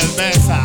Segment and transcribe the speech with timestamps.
[0.00, 0.64] cerveza.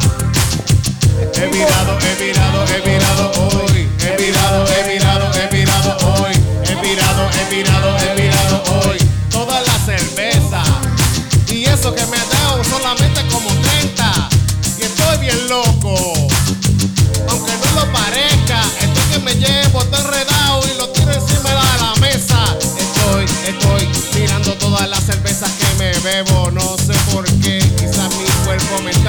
[1.33, 3.89] He virado, he virado, he virado hoy.
[3.99, 6.33] He virado, he virado, he virado hoy.
[6.63, 8.97] He virado, he virado, he virado hoy.
[9.29, 10.63] Toda la cerveza.
[11.47, 14.29] Y eso que me dado solamente como 30.
[14.77, 16.13] Y estoy bien loco.
[17.27, 21.81] Aunque no lo parezca, estoy que me llevo, estoy enredado y lo tiro encima de
[21.81, 22.57] la mesa.
[22.79, 26.51] Estoy, estoy tirando todas las cervezas que me bebo.
[26.51, 29.04] No sé por qué, quizás mi cuerpo me está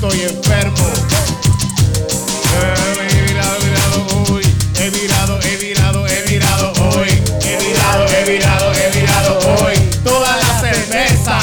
[0.00, 0.76] estoy enfermo.
[3.10, 4.42] He virado, he virado hoy.
[4.78, 7.08] He virado, he virado, he virado hoy.
[7.42, 9.74] He virado, he virado, he virado hoy.
[10.02, 11.38] Toda la cerveza.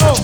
[0.00, 0.14] Oh.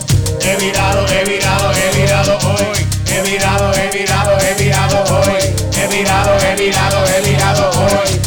[0.41, 2.87] He virado, he virado, he virado hoy.
[3.05, 5.39] He virado, he virado, he virado hoy.
[5.75, 8.18] He virado, he virado, he virado hoy.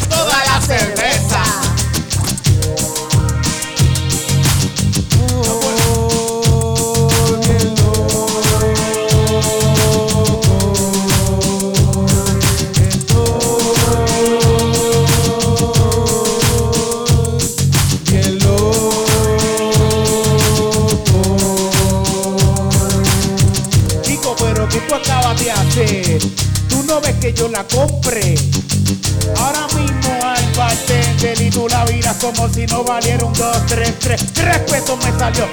[32.82, 34.34] Un 2, 3, 3.
[34.34, 35.48] Tres pesos me salió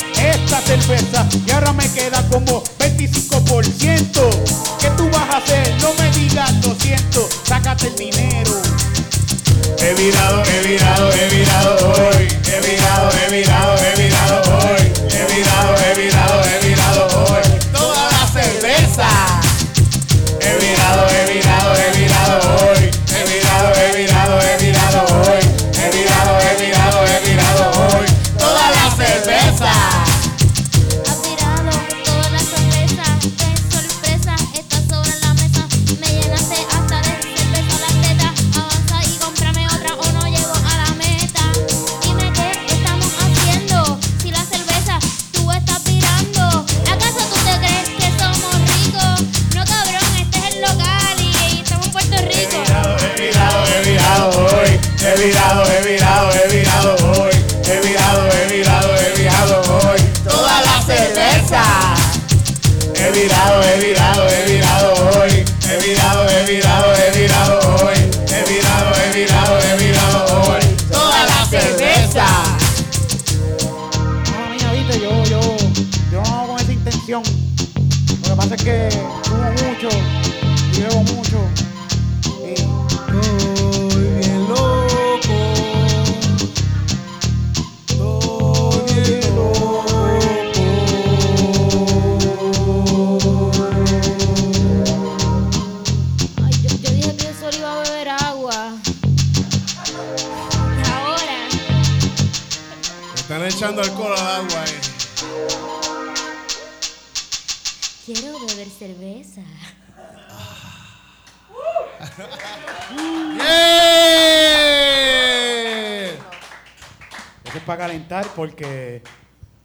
[117.79, 119.03] calentar porque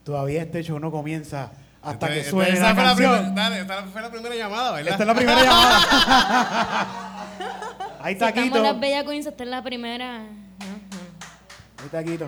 [0.03, 1.51] todavía este show no comienza
[1.81, 3.11] hasta que Este- suene esa la fue la canción.
[3.25, 4.91] primera- dale, esta fue la primera llamada, ¿verdad?
[4.91, 5.79] Esta es la primera llamada.
[8.01, 8.63] Ahí está Estamos Quito.
[8.63, 10.25] las Bella Queens, esta es la primera.
[11.85, 12.27] Está Quito.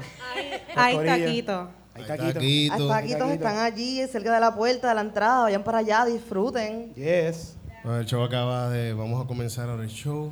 [0.76, 1.32] Ahí está Corillo.
[1.32, 1.70] Quito.
[1.96, 2.28] Ahí está Ahí Quito.
[2.30, 2.78] está Quito.
[2.80, 5.44] Los paquitos están allí, cerca de la puerta, de la entrada.
[5.44, 6.94] Vayan para allá, disfruten.
[6.96, 7.56] Yes.
[7.84, 8.94] Bueno, el show acaba de.
[8.94, 10.32] Vamos a comenzar ahora el show.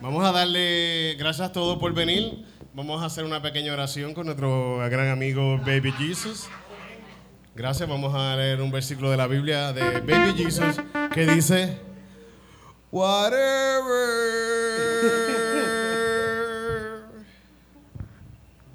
[0.00, 2.44] Vamos a darle gracias a todos por venir.
[2.76, 6.46] Vamos a hacer una pequeña oración con nuestro gran amigo Baby Jesus.
[7.54, 7.88] Gracias.
[7.88, 10.78] Vamos a leer un versículo de la Biblia de Baby Jesus
[11.14, 11.78] que dice:
[12.92, 13.38] Whatever.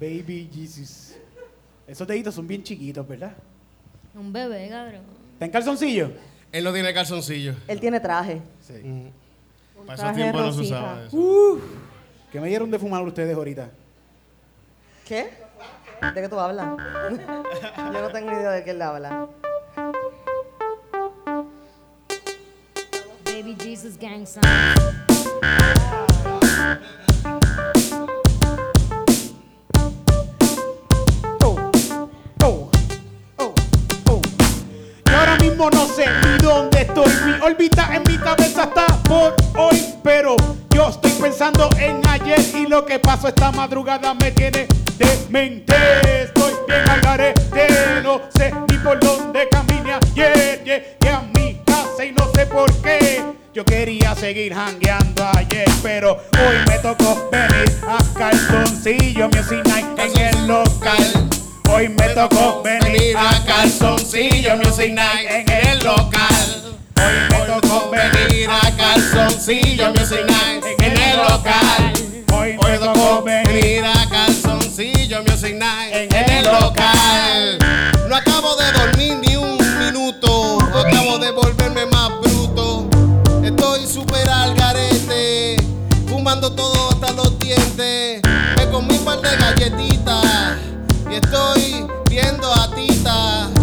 [0.00, 1.14] Baby Jesus.
[1.86, 3.36] Esos deditos son bien chiquitos, ¿verdad?
[4.16, 5.02] Un bebé, cabrón.
[5.34, 6.10] ¿Está en calzoncillo?
[6.50, 7.54] Él no tiene calzoncillo.
[7.68, 8.42] Él tiene traje.
[8.58, 9.12] Sí.
[9.86, 11.60] Para esos traje tiempos no se usaba eso.
[12.32, 13.70] ¿Qué me dieron de fumar ustedes ahorita?
[15.12, 15.28] ¿Qué?
[16.14, 16.68] ¿De qué tú hablas?
[17.76, 19.28] Yo no tengo idea de qué él habla.
[23.26, 24.40] Baby Jesus Gang Sign.
[31.42, 31.70] Oh,
[32.42, 32.70] oh,
[33.36, 33.54] oh,
[34.08, 34.22] oh.
[35.04, 37.12] Y ahora mismo no sé ni dónde estoy.
[37.26, 39.78] Mi órbita en mi cabeza está por hoy.
[40.02, 40.36] Pero
[41.22, 44.66] pensando en ayer y lo que pasó esta madrugada me tiene
[44.98, 45.72] demente.
[46.24, 47.68] Estoy bien al garete,
[48.02, 50.64] no sé ni por dónde caminé ayer.
[50.64, 53.22] Llegué a mi casa y no sé por qué.
[53.54, 60.46] Yo quería seguir jangueando ayer, pero hoy me tocó venir a calzoncillo Night en el
[60.48, 61.28] local.
[61.70, 66.61] Hoy me tocó venir a calzoncillo Night en el local.
[67.02, 71.92] Hoy me tocó venir a calzoncillo Music Night en el local.
[72.32, 77.58] Hoy me tocó venir a calzoncillo Music Night en el local.
[78.08, 80.58] No acabo de dormir ni un minuto.
[80.60, 82.88] Acabo de volverme más bruto.
[83.42, 85.56] Estoy súper al garete.
[86.08, 88.22] Fumando todo hasta los dientes.
[88.56, 90.56] Me comí un par de galletitas.
[91.10, 93.61] Y estoy viendo a Tita.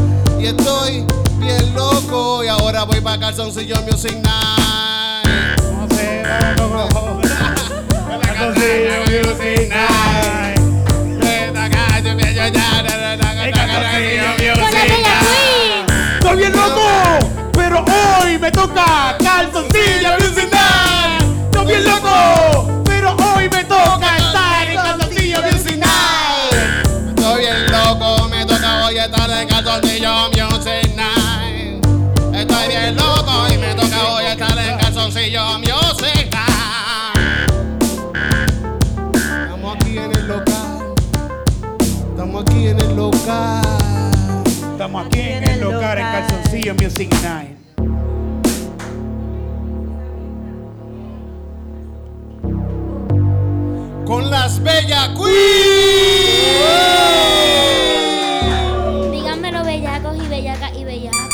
[1.79, 2.41] Y loco.
[2.49, 5.61] Ahora voy para calzoncillo Music Night.
[5.61, 6.23] No sé.
[8.21, 9.73] Calzoncillo Music.
[16.15, 17.19] Estoy bien loco,
[17.53, 20.58] pero hoy me toca calzoncillo Music Night.
[43.29, 43.61] Local.
[44.71, 47.57] Estamos aquí en el local en calzoncillo Music Night.
[54.05, 55.31] Con las bellas queens.
[59.11, 61.29] Díganmelo bellacos y bellacas y bellacos.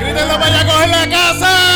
[0.00, 1.69] Griten los bellacos en la casa.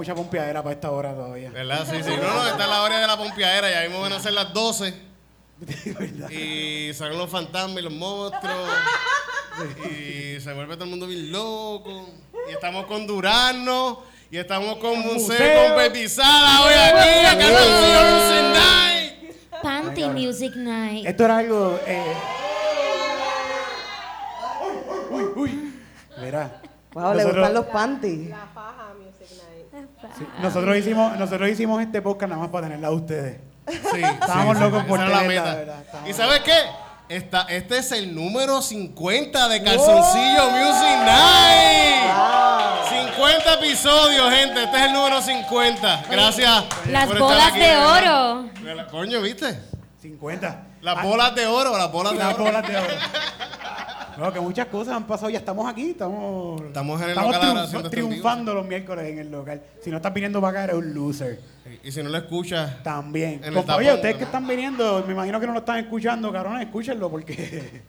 [0.00, 1.50] Mucha pompeadera para esta hora todavía.
[1.50, 1.86] ¿Verdad?
[1.90, 2.10] Sí, sí.
[2.16, 3.70] No, no, está la hora de la pompeadera.
[3.70, 4.94] Ya mismo van a ser las 12.
[5.84, 6.30] ¿Verdad?
[6.30, 8.70] Y salen los fantasmas y los monstruos.
[9.90, 12.08] Y se vuelve todo el mundo bien loco.
[12.48, 14.02] Y estamos con Durano.
[14.30, 15.92] Y estamos con Museo, Museo.
[15.92, 17.38] con Sala hoy aquí.
[17.38, 19.62] Calzoncillo Music Night.
[19.62, 21.06] Panty Music Night.
[21.06, 21.78] Esto era algo.
[21.86, 22.14] Eh...
[25.10, 25.74] Uy, uy.
[26.16, 26.62] Verá.
[26.92, 28.34] Wow, le Nosotros- gustan los panties.
[30.18, 33.40] sí, nosotros hicimos, nosotros hicimos este podcast nada más para tenerla a ustedes.
[33.68, 35.54] Sí, Estábamos sí, locos sí, por era la tenerla, meta.
[35.56, 35.84] ¿verdad?
[36.06, 36.54] ¿Y sabes qué?
[37.08, 42.10] Esta, este es el número 50 de Calzoncillo Music Night.
[43.14, 44.62] 50 episodios, gente.
[44.64, 46.02] Este es el número 50.
[46.10, 46.64] Gracias.
[46.88, 48.38] Las por estar bolas aquí, de ¿verdad?
[48.38, 48.50] oro.
[48.90, 49.58] Coño, ¿viste?
[50.00, 50.66] 50.
[50.82, 52.44] Las Ah, bolas de oro, las bolas de Las oro.
[52.44, 52.86] bolas de oro.
[54.18, 57.90] No, que muchas cosas han pasado, ya estamos aquí, estamos, Estamos en el estamos local
[57.90, 59.62] triunfando los miércoles en el local.
[59.82, 61.40] Si no estás viniendo para acá, eres un loser.
[61.84, 63.40] Y si no lo escuchas, También.
[63.42, 67.10] Compa- oye, ustedes que están viniendo, me imagino que no lo están escuchando, cabrones, escúchenlo
[67.10, 67.82] porque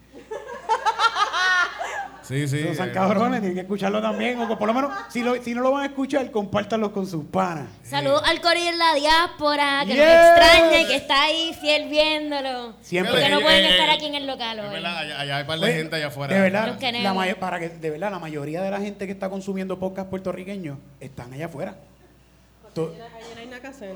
[2.32, 2.64] sí, sí.
[2.78, 4.40] no eh, cabrones, tienen que escucharlo también.
[4.40, 7.26] O por lo menos, si, lo- si no lo van a escuchar, compártanlo con sus
[7.26, 7.68] panas.
[7.84, 9.98] Saludos al Corillo en la diáspora, que Yes.
[10.06, 12.74] nos extraña y que está ahí fiel viéndolo.
[12.82, 13.14] Siempre.
[13.14, 14.72] Porque no Eh, pueden eh, estar eh, aquí en el local Es hoy.
[14.74, 16.36] verdad, allá, allá hay un par de Oye, gente allá afuera.
[16.36, 19.80] De verdad, la, para que, de verdad, la mayoría de la gente que está consumiendo
[19.80, 21.76] podcast puertorriqueños están allá afuera.
[22.74, 23.00] To- Ayer
[23.36, 23.96] no hay nada que hacer.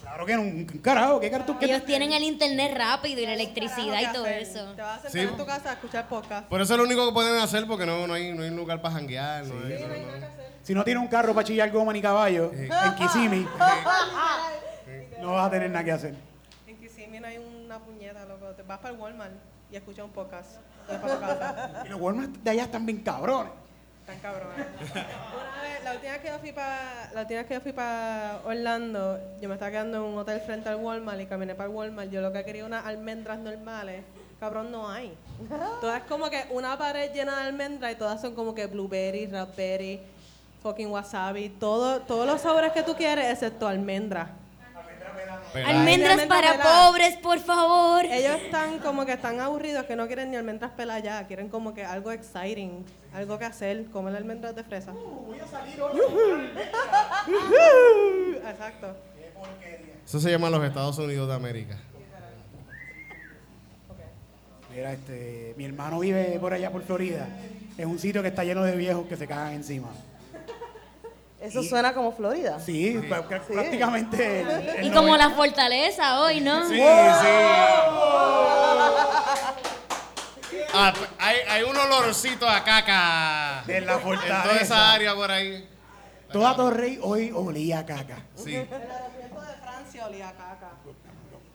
[0.00, 3.34] Claro que no, un carajo, ¿qué cartón que Ellos tienen el internet rápido y la
[3.34, 4.42] electricidad y todo hacer.
[4.42, 4.72] eso.
[4.74, 5.18] Te vas a Sí.
[5.18, 6.48] sentar en tu casa a escuchar podcast.
[6.48, 8.56] Por eso es lo único que pueden hacer porque no, no, hay, no hay un
[8.56, 9.44] lugar para janguear.
[9.46, 10.26] No hay, no, no.
[10.62, 13.46] Si no tienes un carro para chillar goma ni caballo en Kissimmee,
[15.20, 16.14] no vas a tener nada que hacer.
[16.66, 18.46] En Kissimmee no hay una puñeta, loco.
[18.48, 19.32] Te vas para el Walmart
[19.70, 20.56] y escuchas un podcast.
[20.86, 21.82] Te vas para tu casa.
[21.86, 23.52] Y los Walmart de allá están bien cabrones.
[24.08, 24.48] Tan cabrón.
[24.54, 28.40] Una vez, la última vez que yo fui para la última que yo fui para
[28.46, 31.74] Orlando, yo me estaba quedando en un hotel frente al Walmart y caminé para el
[31.74, 32.10] Walmart.
[32.10, 34.02] Yo lo que quería unas almendras normales.
[34.40, 35.14] Cabrón, no hay.
[35.82, 40.00] Todas como que una pared llena de almendras y todas son como que blueberry, raspberry,
[40.62, 44.30] fucking wasabi, todo, todos los sabores que tú quieres excepto almendra.
[45.52, 45.78] Pelada.
[45.78, 46.86] Almendras Almendra para pelada.
[46.86, 48.04] pobres, por favor.
[48.04, 51.74] Ellos están como que están aburridos que no quieren ni almendras peladas ya, quieren como
[51.74, 52.84] que algo exciting,
[53.14, 54.92] algo que hacer, comer almendras de fresa.
[58.48, 58.96] Exacto.
[60.06, 61.78] Eso se llama los Estados Unidos de América.
[64.74, 67.26] Mira, este, mi hermano vive por allá por Florida,
[67.76, 69.88] en un sitio que está lleno de viejos que se cagan encima.
[71.40, 72.58] Eso suena como Florida.
[72.58, 74.40] Sí, pr- prácticamente.
[74.40, 76.68] el- el Y como la fortaleza hoy, ¿no?
[76.68, 76.82] Sí, sí.
[80.74, 84.60] Ah, hay, hay un olorcito a caca En la en toda fortaleza.
[84.60, 85.68] esa área por ahí.
[86.32, 88.18] Toda Torrey hoy olía a caca.
[88.34, 88.54] Sí.
[88.54, 90.70] El aeropuerto de Francia olía a caca.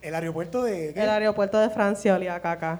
[0.01, 0.93] El aeropuerto de...
[0.93, 1.03] ¿qué?
[1.03, 2.79] El aeropuerto de Francia olía a caca.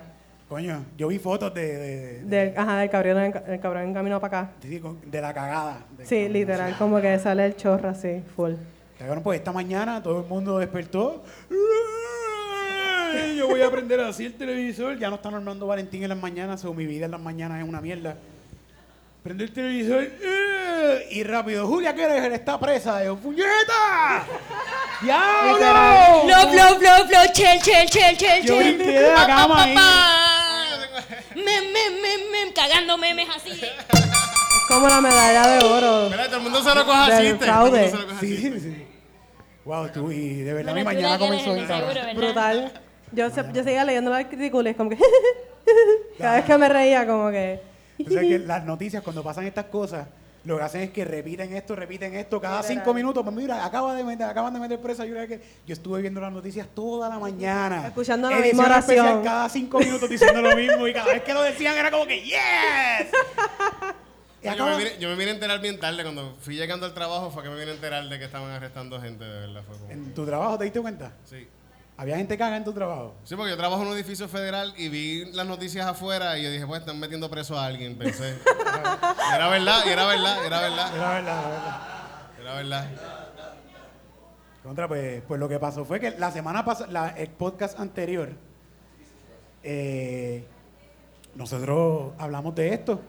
[0.54, 1.66] Coño, yo vi fotos de...
[1.66, 4.52] de, de- Del, ajá, del cabrón, el cabrón en camino para acá.
[4.62, 5.80] sí, de la cagada.
[6.04, 8.52] Sí, literal, como que sale el chorro así, full.
[9.00, 11.24] Cabrón, pues esta mañana todo el mundo despertó.
[13.36, 15.00] Yo voy a aprender así el televisor.
[15.00, 17.68] Ya no está normando Valentín en las mañanas, o mi vida en las mañanas es
[17.68, 18.16] una mierda.
[19.24, 20.08] Prende el televisor
[21.10, 23.04] y rápido, Julia Kereger está presa.
[23.04, 24.24] Yo, ¡puñeta!
[25.02, 25.58] ¡Diablo!
[25.58, 28.76] Flow, flow, flow, flow, chel, chel, chel, chel, Yo chel.
[28.76, 29.66] brinqué de la cama.
[31.36, 33.52] Mem, mem, mem, mem, cagando memes así.
[33.52, 36.10] Es como la medalla de oro.
[36.10, 37.24] Mira, todo el mundo se lo coge así.
[37.24, 37.46] Del ¿te?
[37.46, 37.90] Todo el mundo fraude.
[37.90, 38.60] se lo coge Sí, así.
[38.60, 38.88] sí.
[39.66, 41.54] Wow, tú, y de verdad mi mañana comenzó.
[42.16, 42.72] Brutal.
[43.12, 44.98] Yo, se- yo seguía leyendo los artículos y como que...
[46.18, 47.62] Cada vez que me reía, como que...
[48.06, 50.08] O sea que las noticias, cuando pasan estas cosas,
[50.46, 53.24] lo que hacen es que repiten esto, repiten esto, cada cinco minutos.
[53.24, 55.06] Pues mira, acaba de meter, acaban de meter presa.
[55.06, 57.88] Yo, que yo estuve viendo las noticias toda la mañana.
[57.88, 59.24] Escuchando la misma oración.
[59.24, 62.22] Cada cinco minutos diciendo lo mismo y cada vez que lo decían era como que
[62.22, 62.38] ¡Yes!
[64.42, 66.04] Y Yo acaba- me, vine, yo me vine a enterar bien tarde.
[66.04, 69.00] Cuando fui llegando al trabajo fue que me vine a enterar de que estaban arrestando
[69.00, 69.64] gente, de verdad.
[69.66, 69.90] Fue como...
[69.90, 71.14] ¿En tu trabajo te diste cuenta?
[71.24, 71.48] Sí.
[72.04, 73.16] ¿Había gente caga en tu trabajo?
[73.24, 76.52] Sí, porque yo trabajo en un edificio federal y vi las noticias afuera y yo
[76.52, 78.36] dije, pues están metiendo preso a alguien, pensé.
[79.34, 81.82] Era verdad, y era verdad, era verdad, Era verdad, era verdad.
[82.42, 82.90] era verdad.
[84.64, 88.34] Contra, pues, pues lo que pasó fue que la semana pasada, el podcast anterior,
[89.64, 90.46] eh,
[91.36, 93.00] nosotros hablamos de esto,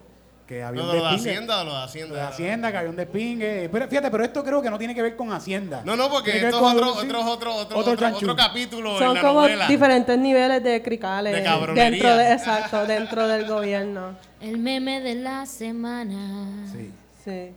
[0.55, 1.31] que había No, un de lo de despingue.
[1.31, 2.29] Hacienda, de lo de Lo de Hacienda.
[2.29, 3.69] Hacienda, que había un despingue.
[3.73, 5.83] Pero fíjate, pero esto creo que no tiene que ver con Hacienda.
[5.85, 7.55] No, no, porque esto es otro, otro, otro, otro,
[7.93, 9.67] otro otro, capítulo en Son la como novela.
[9.67, 11.35] diferentes niveles de cricales.
[11.35, 11.91] De cabronería.
[11.91, 14.17] Dentro de, exacto, dentro del gobierno.
[14.41, 16.67] El meme de la semana.
[16.73, 16.91] Sí.
[17.25, 17.51] Sí.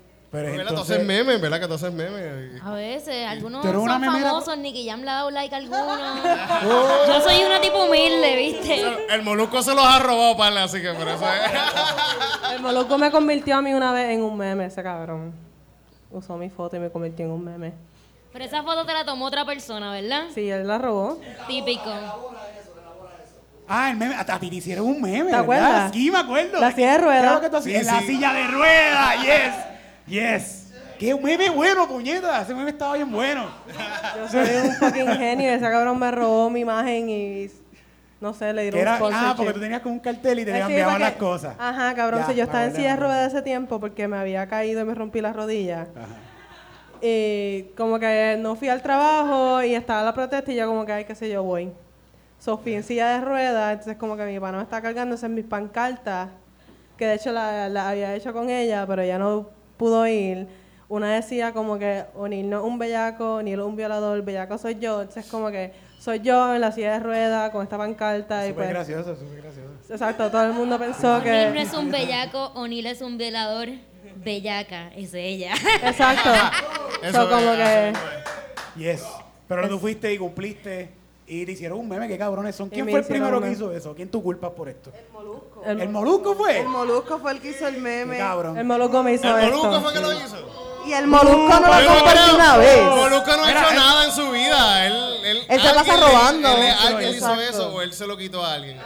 [0.44, 0.76] Pero ¿Verdad?
[0.76, 1.60] Tú haces memes, ¿verdad?
[1.60, 2.62] Que tú haces memes.
[2.64, 5.88] A veces, algunos una son memera- famosos, Nicky Jam le ha dado like a algunos.
[7.08, 8.84] Yo soy una tipo humilde, ¿viste?
[9.10, 12.52] El molusco se los ha robado, para así que por eso es.
[12.54, 15.34] El Molusco me convirtió a mí una vez en un meme, ese cabrón.
[16.12, 17.74] Usó mi foto y me convirtió en un meme.
[18.34, 20.24] Pero esa foto te la tomó otra persona, ¿verdad?
[20.34, 21.20] Sí, él la robó.
[21.48, 21.92] Típico.
[23.68, 24.16] Ah, el meme.
[24.16, 25.18] A ti te hicieron un meme.
[25.18, 25.40] ¿Te ¿verdad?
[25.42, 25.92] acuerdas?
[25.94, 26.60] Sí, me acuerdo.
[26.60, 27.40] La silla de ¿Qué ruedas.
[27.42, 27.62] que tú?
[27.62, 29.16] Sí, En la silla de ruedas.
[29.22, 29.54] Yes.
[30.08, 30.74] Yes.
[30.98, 32.42] Qué meme bueno, puñeta.
[32.42, 33.48] Ese meme estaba bien bueno.
[34.18, 35.52] Yo soy un fucking genio.
[35.52, 37.52] Ese cabrón me robó mi imagen y
[38.20, 40.58] no sé, le dieron era, un ah, porque tú tenías como un cartel y te
[40.58, 41.56] cambiaban las cosas.
[41.60, 42.22] Ajá, cabrón.
[42.22, 44.86] Ya, so yo estaba en silla de ruedas ese tiempo porque me había caído y
[44.86, 45.88] me rompí las rodillas.
[45.96, 46.08] Ajá.
[47.02, 50.94] Y como que no fui al trabajo y estaba la protesta y yo como que,
[50.94, 51.72] ay, qué sé yo, voy.
[52.40, 55.30] So, fui en silla de ruedas, entonces como que mi pana me está cargando esas
[55.30, 56.30] mis pancartas,
[56.98, 60.48] que de hecho la, la había hecho con ella, pero ella no pudo ir.
[60.90, 64.78] Una decía como que O'Neill no es un bellaco, O'Neill es un violador, bellaco soy
[64.80, 65.02] yo.
[65.02, 68.66] Entonces como que soy yo en la silla de ruedas con esta pancarta y Súper
[68.66, 68.70] pues...
[68.70, 69.70] gracioso, súper gracioso.
[69.90, 71.62] Exacto, todo el mundo pensó O'Neill no que...
[71.62, 73.70] es un bellaco, O'Neill es un violador.
[74.24, 75.54] Bellaca, es ella.
[75.84, 76.30] Exacto.
[77.04, 77.94] Eso So, como es, que...
[78.80, 79.04] Yes.
[79.48, 80.90] Pero tú fuiste y cumpliste
[81.28, 82.08] y te hicieron un meme.
[82.08, 82.70] Qué cabrones son.
[82.70, 83.94] ¿Quién fue el primero que hizo eso?
[83.94, 84.92] ¿Quién tú culpas por esto?
[85.66, 86.60] El, ¿El Molusco fue?
[86.62, 88.18] El Molusco fue el que hizo el Qué meme.
[88.18, 88.58] cabrón.
[88.58, 89.58] el Molusco me hizo ¿El esto.
[89.58, 90.38] molusco fue que lo hizo?
[90.86, 92.84] Y el Molusco no lo compartió una vez.
[92.86, 94.86] Molusco no ha Mira, hecho él- nada en su vida.
[94.88, 94.94] Él,
[95.26, 96.48] él, Él se pasa robando.
[96.50, 97.42] él- alguien hizo Exacto.
[97.42, 98.78] eso o él se lo quitó a alguien.
[98.78, 98.84] No.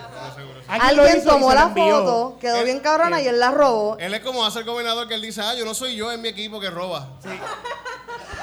[0.67, 3.97] Alguien tomó la foto, quedó Él- bien cabrona y él la robó.
[3.99, 6.17] Él es como hace el gobernador que él dice, ah, yo no soy yo, es
[6.17, 7.07] mi equipo que roba.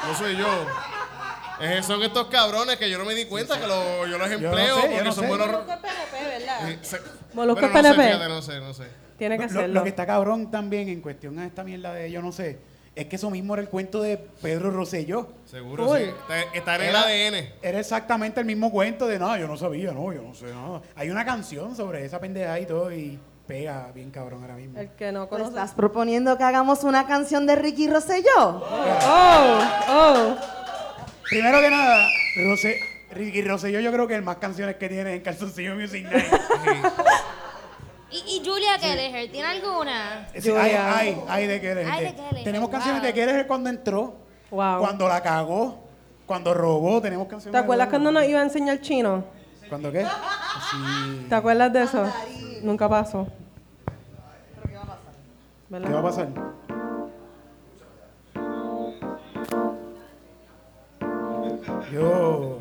[0.07, 0.47] No soy yo.
[1.61, 4.35] Es- son estos cabrones que yo no me di cuenta que lo- yo los no
[4.35, 5.29] empleo sé, yo porque no son sé.
[5.29, 5.47] buenos.
[5.49, 6.59] Molusco es PNP, ¿verdad?
[6.69, 7.01] Sí, se-
[7.35, 8.13] Molusco bueno, es no sé, PNP.
[8.13, 8.85] fíjate, no sé, no sé.
[9.19, 9.83] Tiene que Lo- lo, hacerlo.
[9.83, 12.59] que está cabrón también en cuestión a esta mierda de yo no sé,
[12.95, 15.29] es que eso mismo era el cuento de Pedro Rosselló.
[15.45, 15.99] Seguro, Uy.
[16.01, 16.05] sí.
[16.05, 17.53] Está, está en el Era- ADN.
[17.63, 20.83] Era exactamente el mismo cuento de no, yo no sabía, no, yo no sé nada.
[20.95, 24.79] Hay una canción sobre esa pendeja y todo y pega bien cabrón ahora mismo.
[24.79, 25.49] El que no ¿Tú conoce.
[25.51, 28.27] ¿Estás proponiendo que hagamos una canción de Ricky Rosselló?
[28.39, 30.37] Oh, oh.
[31.31, 32.09] Primero que nada,
[32.45, 32.81] Rose,
[33.13, 36.25] Ricky Rosselló yo creo que es el más canciones que tiene en Calzoncillo Music Night.
[38.11, 40.29] ¿Y, y Julia Kelleher, ¿tiene alguna?
[40.39, 41.87] Sí, hay, hay, hay de Kelleher.
[41.91, 42.79] Hay de Kelleher, Tenemos wow.
[42.79, 44.17] canciones de Kelleher cuando entró,
[44.51, 44.79] Wow.
[44.81, 45.87] cuando la cagó,
[46.25, 49.25] cuando robó, tenemos canciones ¿Te acuerdas de- cuando nos iba a enseñar chino?
[49.69, 50.05] ¿Cuándo qué?
[50.71, 51.27] Sí.
[51.29, 52.11] ¿Te acuerdas de eso?
[52.63, 53.29] Nunca pasó.
[55.69, 55.89] ¿Verdad?
[55.89, 56.29] ¿Qué va a pasar?
[61.93, 62.59] Yo,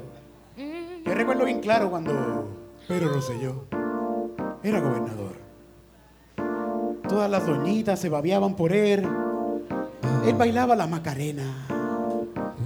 [1.05, 2.47] yo recuerdo bien claro cuando
[2.87, 3.65] Pedro Rosselló
[4.63, 5.35] era gobernador.
[7.07, 9.07] Todas las doñitas se babeaban por él.
[10.25, 11.43] Él bailaba la Macarena.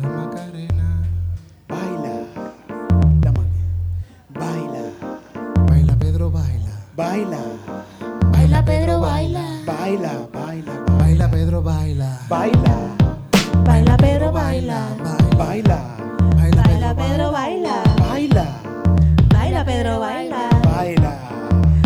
[0.01, 1.03] La Macarena.
[1.67, 2.13] Baila.
[3.23, 4.83] La ma- baila.
[5.67, 6.71] Baila, Pedro, baila.
[6.95, 7.39] Baila.
[8.31, 9.43] Baila, Pedro, baila.
[9.65, 10.27] Baila.
[10.33, 10.73] Baila.
[10.97, 12.19] Baila, Pedro, baila.
[12.29, 12.75] Baila.
[13.65, 14.87] Baila, Pedro, baila.
[14.97, 15.37] Baila.
[15.37, 15.79] Baila,
[16.95, 17.83] Pedro, baila.
[17.99, 18.45] Baila.
[19.33, 20.49] Baila, Pedro, baila.
[20.63, 21.17] Baila.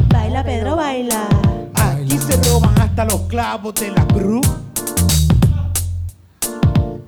[0.09, 1.27] Baila, Pedro, baila.
[1.75, 4.47] Aquí se roban hasta los clavos de la cruz.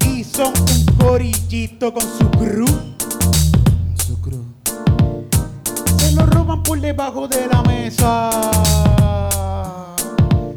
[0.06, 2.72] Y son un corillito con su cruz.
[3.96, 4.46] Su cruz.
[5.98, 8.30] Se lo roban por debajo de la mesa.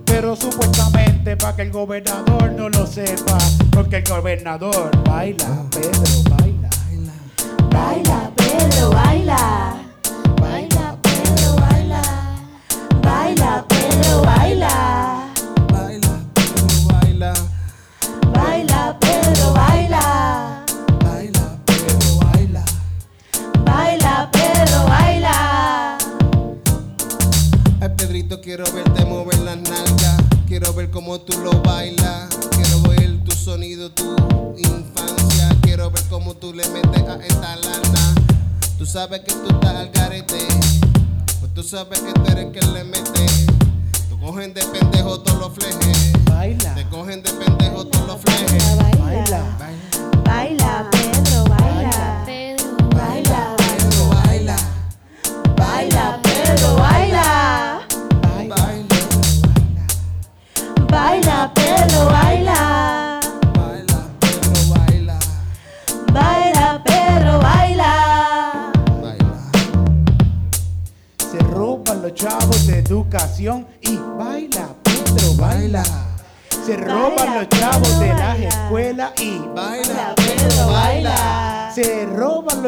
[0.04, 3.38] Pero supuestamente para que el gobernador no lo sepa.
[3.73, 6.39] Porque el gobernador baila, Pedro, baila.
[7.90, 9.75] Baila, Pedro, baila.
[10.40, 12.02] Baila, Pedro, baila.
[13.02, 15.26] Baila, Pedro, baila.
[15.73, 17.35] Baila, Pedro, baila.
[18.32, 20.04] Baila, Pedro, baila.
[21.02, 22.64] Baila, Pedro, baila.
[23.64, 25.99] Baila, Pedro, baila.
[27.80, 30.16] Ay, Pedrito, quiero verte mover las nalgas.
[30.47, 31.50] Quiero ver cómo tú lo
[39.00, 40.47] sabes que tú estás al garete.
[41.40, 43.26] Pues tú sabes que tú eres el que le mete.
[44.11, 46.12] Tú cogen de pendejo todos los flejes.
[46.28, 48.76] Baila, Te cogen de pendejo todos los flejes.
[48.76, 49.42] baila.
[50.23, 51.10] Baila, baila.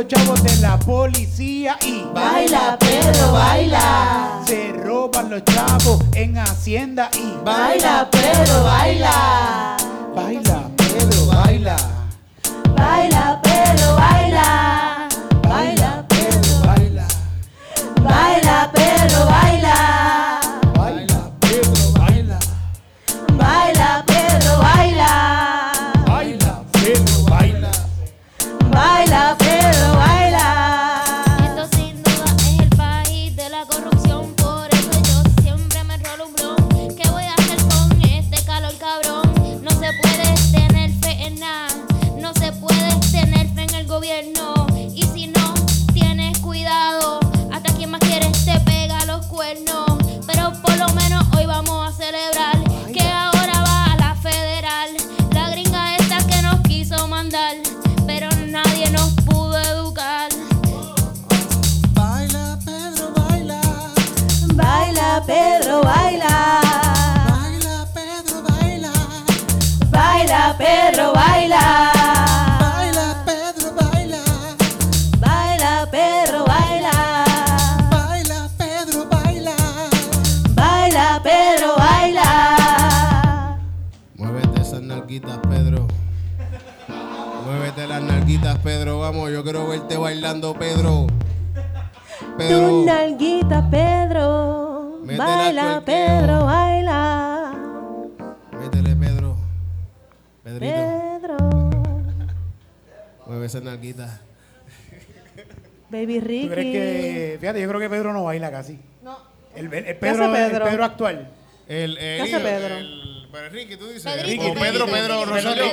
[0.02, 4.40] Los chavos de la policía y Baila, Pedro, baila.
[4.46, 9.76] se roban los chavos en Hacienda y Baila, Pedro, baila.
[10.14, 11.76] baila, Pedro, baila.
[12.76, 13.41] Baila,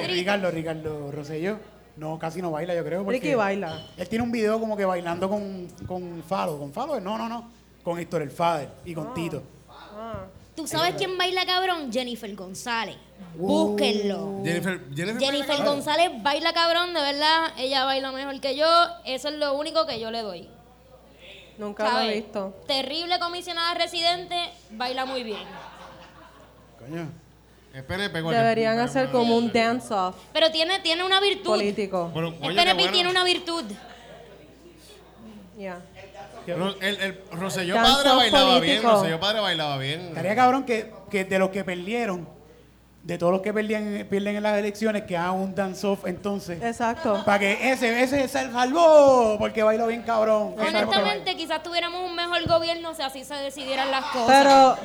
[0.10, 1.58] Ricardo, Ricardo Rosselló.
[1.98, 3.04] No, casi no baila, yo creo.
[3.04, 3.88] Porque Ricky baila.
[3.98, 6.58] Él tiene un video como que bailando con, con Falo.
[6.58, 7.00] ¿Con Falo?
[7.00, 7.50] No, no, no.
[7.84, 9.44] Con Héctor el Fader y con Tito.
[9.70, 10.26] Ah.
[10.56, 11.92] ¿Tú sabes quién baila cabrón?
[11.92, 12.98] Jennifer González.
[13.36, 14.42] Búsquenlo.
[14.44, 15.66] Jennifer, Jennifer, Jennifer baila.
[15.66, 17.54] González baila cabrón, de verdad.
[17.58, 18.66] Ella baila mejor que yo.
[19.06, 20.50] Eso es lo único que yo le doy.
[21.58, 22.56] Nunca lo he visto.
[22.68, 24.36] Terrible comisionada residente,
[24.72, 25.44] baila muy bien.
[26.80, 27.10] Coño.
[27.74, 28.22] Es PNP.
[28.22, 31.52] Deberían hacer como un dance-off Pero tiene, tiene una virtud.
[31.52, 32.12] político.
[32.16, 32.92] El qué PNP bueno.
[32.92, 33.64] tiene una virtud.
[35.58, 35.80] Yeah.
[36.48, 38.60] Ro- El, el Rosselló padre bailaba bien.
[38.82, 38.92] político.
[38.92, 40.02] Rosselló padre bailaba bien.
[40.08, 42.28] Estaría cabrón que, que de los que perdieron,
[43.04, 46.62] de todos los que perdían, pierden en las elecciones, que hagan un dance-off entonces.
[46.64, 47.22] Exacto.
[47.26, 50.56] Para que ese, ese se salvó, porque bailó bien cabrón.
[50.58, 54.28] Honestamente, quizás tuviéramos un mejor gobierno si así se decidieran las cosas.
[54.28, 54.78] Pero.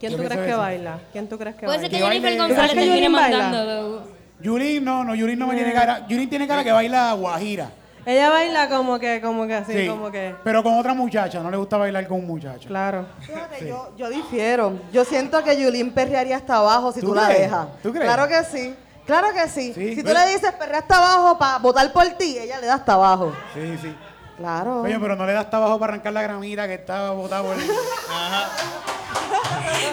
[0.00, 0.58] ¿Quién tú crees que eso.
[0.58, 0.98] baila?
[1.12, 1.98] ¿Quién tú crees que Puede ser baila?
[1.98, 3.38] que Que Jennifer baile- González ¿Tú crees que termine Yulín baila?
[3.38, 4.08] mandando.
[4.40, 6.06] Yulín no, no, Yulín no me tiene cara.
[6.08, 7.70] Yulín tiene cara que baila guajira.
[8.06, 10.34] Ella baila como que, como que así, Sí, como que.
[10.44, 12.68] Pero con otra muchacha, no le gusta bailar con un muchacho.
[12.68, 13.06] Claro.
[13.20, 14.74] Fíjate, yo, yo difiero.
[14.92, 17.40] Yo siento que Yulín perrearía hasta abajo si ¿Tú tú, la crees?
[17.42, 17.66] dejas.
[17.82, 18.04] ¿Tú crees?
[18.12, 18.74] Claro que sí.
[19.06, 19.72] Claro que sí.
[19.74, 19.94] Sí.
[19.94, 22.92] Si tú le dices perrea hasta abajo para votar por ti, ella le da hasta
[22.92, 23.32] abajo.
[23.54, 23.94] Sí, sí.
[24.36, 24.82] Claro.
[24.82, 27.54] Oye, pero no le da hasta abajo para arrancar la gramita que está botada por
[27.56, 27.62] el...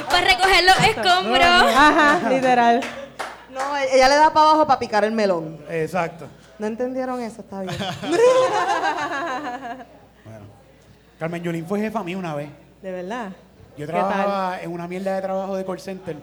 [0.10, 1.44] Para recoger los escombros.
[1.44, 2.82] Ajá, literal.
[3.52, 5.60] No, ella le da para abajo para picar el melón.
[5.70, 6.26] Exacto.
[6.58, 7.42] ¿No entendieron eso?
[7.42, 7.76] Está bien.
[10.24, 10.46] Bueno.
[11.20, 12.50] Carmen Yulín fue jefa mía una vez.
[12.82, 13.30] De verdad.
[13.78, 16.18] Yo ¿Qué trabajaba en una mierda de trabajo de call center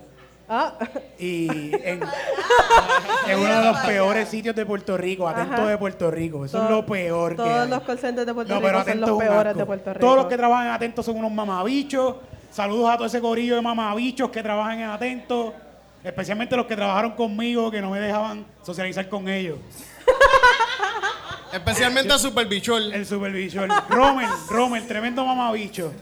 [0.51, 0.73] Ah,
[1.18, 1.47] y
[1.85, 2.01] en,
[3.29, 5.66] en uno de los peores sitios de Puerto Rico, atento Ajá.
[5.66, 6.47] de Puerto Rico.
[6.47, 7.68] Eso es lo peor que todos hay.
[7.68, 9.59] los call centers de Puerto No, Rico pero son los peores asco.
[9.59, 10.01] de Puerto Rico.
[10.07, 12.14] Todos los que trabajan en Atento son unos mamabichos.
[12.50, 15.54] Saludos a todo ese corillo de mamabichos que trabajan en Atento.
[16.02, 19.58] Especialmente los que trabajaron conmigo, que no me dejaban socializar con ellos.
[21.52, 22.92] Especialmente a Super Bichol.
[22.92, 23.68] El supervisor.
[23.88, 25.92] Rommel, Rommel, tremendo mamabicho.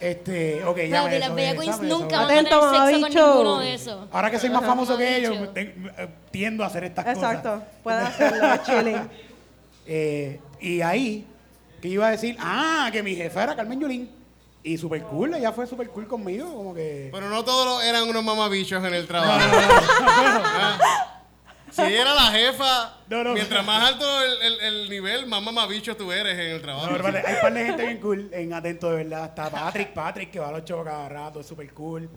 [0.00, 2.70] Este, ok, ya Espérate, me las Bella Queens desahogué, nunca van a Atento, tener sexo
[2.70, 3.26] con mamabicho.
[3.34, 4.08] ninguno de esos.
[4.12, 5.90] Ahora que soy más famoso que ellos, Mamabicho.
[5.98, 7.50] eh, tiendo a hacer estas Exacto.
[7.54, 7.68] cosas.
[7.82, 9.10] Puedes hacerlo, chilling.
[9.90, 11.26] Eh, y ahí,
[11.80, 14.10] que iba a decir, ah, que mi jefa era Carmen Yulín.
[14.68, 17.08] Y super cool, ella fue super cool conmigo, como que...
[17.10, 19.40] Pero no todos los- eran unos mamabichos en el trabajo.
[19.50, 20.78] Ah.
[21.70, 23.34] Si era la jefa, No, no.
[23.34, 26.86] mientras más alto el, el- el nivel, más mamabicho tú eres en el trabajo.
[26.90, 29.26] no, hay un par de gente bien cool en Atento, de verdad.
[29.26, 32.08] Está Patrick, Patrick, que va a los shows cada rato, es super cool.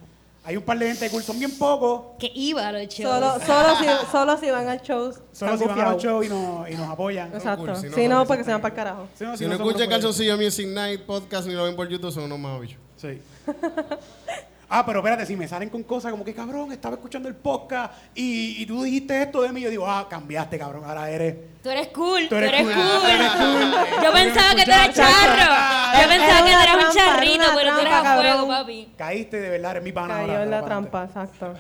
[0.44, 2.18] Hay un par de gente cool, son bien pocos.
[2.18, 3.14] Que iba a los shows.
[3.14, 5.14] Solo, solo, si, solo si van al show.
[5.32, 7.32] Solo si van a los shows y nos, y nos apoyan.
[7.34, 7.66] Exacto.
[7.66, 9.08] cool, si Si no, porque se van para el carajo.
[9.14, 11.88] Si no, Si no somos escucha los Calzoncillo Music Night podcast ni lo ven por
[11.88, 12.80] YouTube, son unos mamabichos.
[12.98, 13.22] Sí.
[14.74, 17.94] Ah, pero espérate, si me salen con cosas como que cabrón, estaba escuchando el podcast
[18.16, 21.36] y, y tú dijiste esto de mí, yo digo, ah, cambiaste, cabrón, ahora eres.
[21.62, 22.84] Tú eres cool, Tú tú eres cool, cool.
[23.02, 24.04] tú eres cool.
[24.06, 26.02] Yo pensaba que tú eras charro.
[26.02, 28.94] Yo pensaba que tú eras un charrito, pero tú eres a fuego, papi.
[28.98, 30.16] Caíste de verdad, eres mi pana.
[30.16, 31.54] Cayó en la trampa, exacto.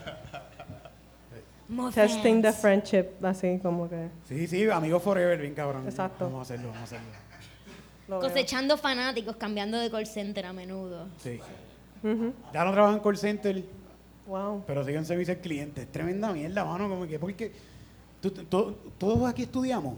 [1.94, 4.08] Testing the friendship, así como que.
[4.26, 5.86] Sí, sí, amigo forever, bien cabrón.
[5.86, 6.26] Exacto.
[6.26, 7.12] Vamos a hacerlo, vamos a hacerlo.
[8.08, 8.30] lo veo.
[8.30, 11.08] Cosechando fanáticos, cambiando de call center a menudo.
[11.18, 11.40] Sí.
[12.54, 13.64] Ya no trabajo en call center,
[14.28, 14.64] Wow.
[14.66, 15.82] pero sigo en servicio al cliente.
[15.82, 17.52] Es tremenda mierda, mano, como que, porque
[18.22, 19.96] tú- tú- to- todos aquí estudiamos.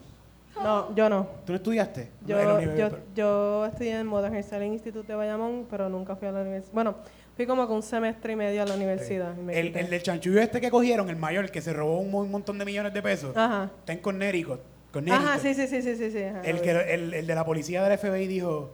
[0.62, 1.28] No, yo no.
[1.46, 2.10] ¿Tú no estudiaste?
[2.28, 6.42] Yo, yo, yo estudié en Modern Selling Institute de Bayamón, pero nunca fui a la
[6.42, 6.74] universidad.
[6.74, 6.96] Bueno,
[7.36, 9.36] fui como que un semestre y medio a la universidad.
[9.36, 12.12] y me El, el del chanchullo este que cogieron, el mayor, que se robó un,
[12.12, 13.72] mon- montón de millones de pesos, Ajá.
[13.80, 14.60] está en Connecticut.
[14.92, 15.28] Connecticut.
[15.28, 16.12] Ajá, sí, sí, sí, sí, sí.
[16.12, 18.70] sí ajá, El, que, el, el de la policía del FBI dijo,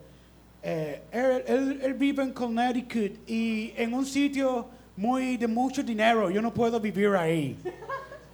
[0.63, 4.67] eh, él, él- él vive en Connecticut y en un sitio
[4.98, 7.58] muy de mucho dinero, yo no puedo vivir ahí.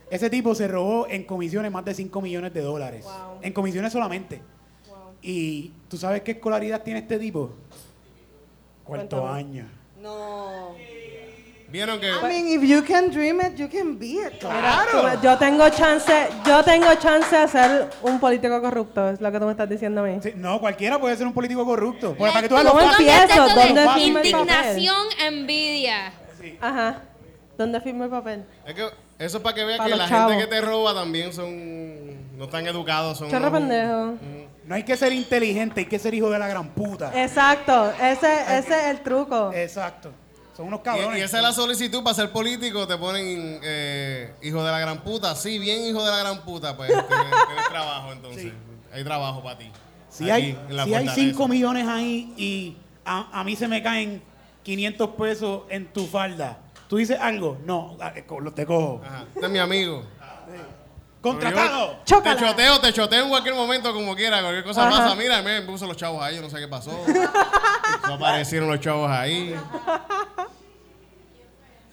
[0.10, 3.04] Ese tipo se robó en comisiones más de 5 millones de dólares.
[3.06, 3.40] Wow.
[3.42, 4.42] En comisiones solamente.
[5.22, 7.52] Y tú sabes qué escolaridad tiene este tipo?
[8.84, 9.40] Cuarto Cuéntame.
[9.40, 9.66] año.
[10.02, 10.76] No.
[11.76, 14.42] ¿Vieron que I mean, if you can dream it, you can be it.
[14.42, 19.30] Mira, tú- yo tengo chance, yo tengo chance de ser un político corrupto, es lo
[19.30, 20.20] que tú me estás diciendo a mí.
[20.24, 22.16] Sí, no, cualquiera puede ser un político corrupto.
[22.16, 22.96] Para que tú ¿Cómo empiezo?
[22.96, 24.48] ¿Dónde está esto ¿Dónde de firma el papel?
[24.48, 26.14] Indignación, envidia.
[26.62, 27.02] Ajá.
[27.58, 28.46] ¿Dónde firmo el papel?
[28.66, 28.84] Es que
[29.20, 30.32] eso es para que veas que la chavos.
[30.32, 32.38] gente que te roba también son.
[32.38, 33.18] No están educados.
[33.18, 34.14] Son Chorro unos- pendejo.
[34.66, 37.12] No hay que ser inteligente, hay que ser hijo de la gran puta.
[37.22, 39.52] Exacto, ese, ese es el truco.
[39.54, 40.12] Exacto.
[40.56, 41.20] Son unos Y, cabrones.
[41.20, 42.88] y esa es la solicitud para ser político.
[42.88, 45.36] Te ponen eh, hijo de la gran puta.
[45.36, 46.76] Sí, bien, hijo de la gran puta.
[46.78, 47.08] Pues tienes,
[47.48, 48.54] tienes trabajo entonces.
[48.94, 49.72] Hay trabajo para ti.
[50.10, 51.14] Si Aquí, hay, si hay fortaleza.
[51.16, 54.24] 5 millones ahí y a, a mí se me caen
[54.64, 57.58] 500 pesos en tu falda, ¿tú dices algo?
[57.66, 59.02] No, a- co- lo- te cojo.
[59.06, 59.26] Ajá.
[59.34, 60.04] Este es mi amigo.
[61.22, 61.98] ¡Contratado!
[62.06, 64.42] Te choteo, te choteo en cualquier momento como quiera.
[64.42, 64.98] Cualquier cosa Ajá.
[65.04, 65.16] pasa.
[65.16, 66.36] Mira, me puso los chavos ahí.
[66.36, 66.92] Yo no sé qué pasó.
[68.08, 69.56] no aparecieron los chavos ahí.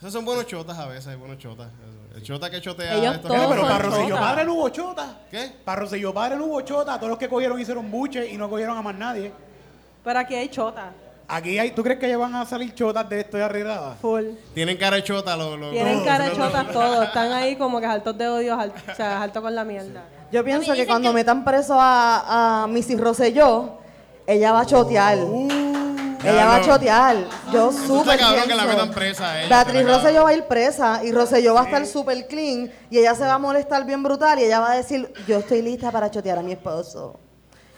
[0.03, 1.69] Esos son buenos chotas a veces, buenos chotas.
[2.17, 2.95] El chota que chotea.
[2.95, 4.21] Ellos estos todos Pero, son para Rosselló chotas.
[4.21, 5.17] Padre no hubo chota.
[5.31, 5.53] ¿Qué?
[5.65, 6.97] Para Rosselló Padre no hubo chota.
[6.97, 9.33] Todos los que cogieron hicieron buche y no cogieron a más nadie.
[10.03, 10.91] Pero aquí hay chota.
[11.29, 13.95] Aquí hay, ¿tú crees que ya van a salir chotas de esto de arreglada?
[14.03, 14.25] Full.
[14.55, 15.57] Tienen cara de chota los.
[15.59, 17.05] los Tienen todos, cara de los- chotas todos.
[17.07, 20.03] Están ahí como que altos de odio, al- o sea, alto con la mierda.
[20.33, 23.79] Yo pienso que cuando que- metan preso a, a Missy Rosselló,
[24.27, 25.19] ella va a chotear.
[26.25, 27.17] Ella va a chotear.
[27.53, 29.87] Yo súper cabrón que la metan presa a ella, Beatriz.
[29.87, 33.25] Rosselló va a ir presa y Rosselló va a estar súper clean y ella se
[33.25, 36.39] va a molestar bien brutal y ella va a decir, yo estoy lista para chotear
[36.39, 37.19] a mi esposo.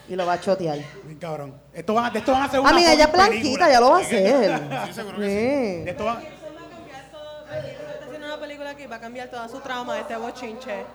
[0.07, 0.77] Y lo va a chotear.
[1.03, 1.55] Bien cabrón.
[1.73, 3.97] Esto van, de esto van a hacer una Amiga, ella es blanquita, ya lo va
[3.97, 4.61] a hacer.
[4.87, 5.89] Sí, seguro que De Sí.
[5.89, 10.15] esto van- Eso va una película aquí, va a cambiar toda su trama de este
[10.15, 10.85] bochinche.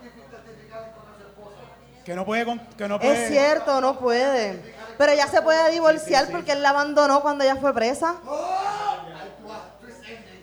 [2.05, 3.25] que no puede, con- que no puede.
[3.25, 4.75] Es cierto, no puede.
[5.01, 8.17] Pero ella se puede divorciar porque él la abandonó cuando ella fue presa.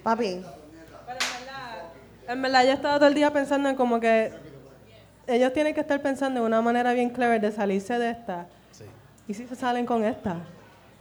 [0.02, 0.42] Papi,
[1.06, 1.84] Pero en verdad,
[2.28, 4.34] en verdad yo he estado todo el día pensando en como que
[5.28, 8.48] ellos tienen que estar pensando en una manera bien clever de salirse de esta.
[9.28, 10.38] ¿Y si se salen con esta?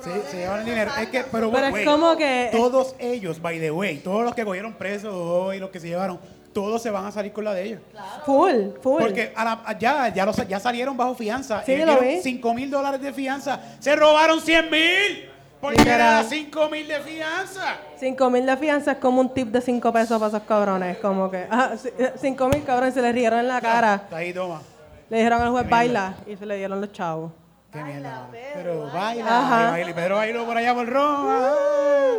[0.01, 0.91] Se, se llevan el dinero.
[1.01, 4.35] Es que, pero, Pero es güey, como que- Todos ellos, by the way, todos los
[4.35, 6.21] que cogieron presos hoy, los que se llevaron,
[6.57, 7.81] todos se van a salir con la de ellos.
[8.25, 9.03] Full, full.
[9.03, 11.63] Porque a la- a- ya, ya, los- ya salieron bajo fianza.
[11.67, 12.23] Sí, Ellos lo dieron vi.
[12.23, 13.61] 5 mil dólares de fianza.
[13.79, 15.29] Se robaron 100 mil.
[15.61, 16.21] Porque Literal.
[16.21, 17.77] era 5 mil de fianza.
[17.99, 20.97] 5 mil de fianza es como un tip de 5 pesos para esos cabrones.
[20.99, 21.73] Como que, ah,
[22.19, 23.95] 5 mil cabrones se les rieron en la cara.
[24.05, 24.63] Está ahí, toma.
[25.11, 27.33] Le dijeron al juez baila y se le dieron los chavos.
[27.71, 28.11] Qué mierda.
[28.11, 28.29] mano.
[28.55, 29.71] Pero baila, Ajá.
[29.73, 29.91] baila.
[29.91, 31.53] Y Pedro bailó por allá por Roma.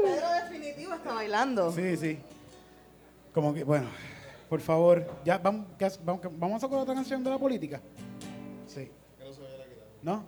[0.03, 1.71] Pedro definitivo está bailando.
[1.71, 2.19] Sí, sí.
[3.33, 3.87] Como que, bueno,
[4.49, 6.23] por favor, ya vamos, ¿qué hace- vamos,
[6.55, 7.81] a sacar otra canción de la política.
[8.67, 8.89] Sí.
[10.01, 10.23] ¿No?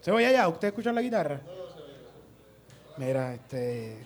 [0.00, 0.46] ¿Se oye allá?
[0.48, 1.40] ¿Usted escucha la guitarra?
[2.96, 3.96] Mira, este.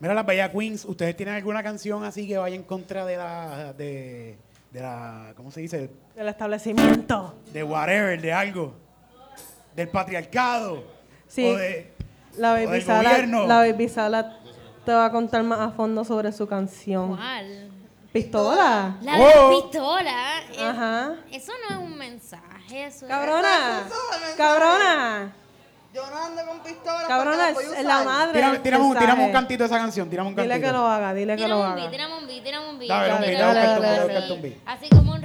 [0.00, 3.72] Mira las Bella Queens, ¿ustedes tienen alguna canción así que vaya en contra de la.
[3.74, 4.36] de.
[4.72, 5.32] de la.
[5.36, 5.90] ¿cómo se dice?
[6.16, 7.34] El establecimiento.
[7.52, 8.74] De whatever, de algo.
[9.76, 10.82] Del patriarcado.
[11.28, 11.44] Sí.
[11.46, 11.92] O de.
[12.38, 13.46] La O Baby del Sala, gobierno.
[13.46, 14.38] la Baby Sala
[14.84, 17.16] te va a contar más a fondo sobre su canción.
[17.16, 17.70] ¿Cuál?
[18.12, 18.96] ¿Pistola?
[19.02, 19.50] La de Oh.
[19.50, 20.40] la pistola.
[20.52, 21.14] eh, Ajá.
[21.30, 23.84] Eso no es un mensaje, eso es- Cabrona.
[24.36, 25.32] Cabrona.
[25.94, 27.04] Yo no ando con pistola.
[27.06, 28.32] Cabrona, es la madre.
[28.32, 28.62] Tírame, del
[28.98, 30.54] tirame un, cantito de esa canción, tirame un cantito.
[30.54, 31.90] Dile que lo haga, dile que lo Tírame haga.
[31.90, 32.90] tírame un beat, tírame un beat.
[32.90, 34.54] Un Tírame beat, dale, un dale, beat, dale, así, dale, dale, un beat.
[34.66, 35.22] Así como un...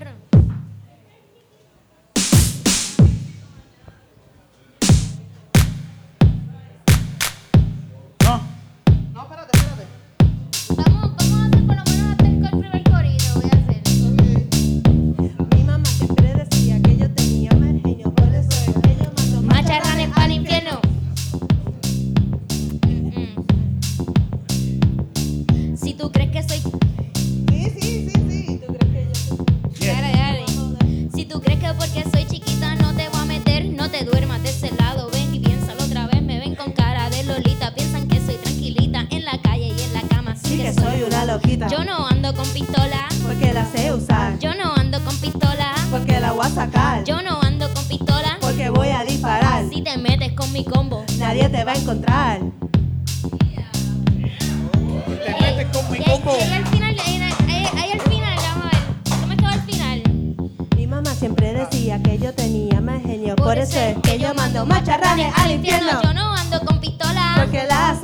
[63.69, 66.01] que yo mando macharranes al infierno.
[66.01, 67.33] Yo no ando con pistola.
[67.37, 67.97] Porque la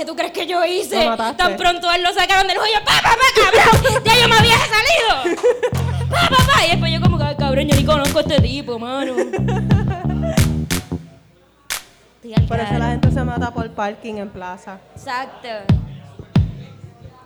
[0.00, 1.04] ¿Qué tú crees que yo hice?
[1.04, 1.42] Lo mataste.
[1.42, 2.72] Tan pronto él lo sacaron del hoyo.
[2.86, 4.02] ¡Pa, pa, pa, cabrón!
[4.02, 5.38] ¡Ya yo me había salido!
[6.10, 6.64] ¡Pa, pa, pa!
[6.66, 9.12] Y después yo como que, "Ay, cabrón, yo ni conozco a este tipo, mano.
[12.48, 14.78] Por eso la gente se mata por parking en plaza.
[14.96, 15.48] Exacto.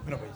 [0.02, 0.30] Bueno, pues,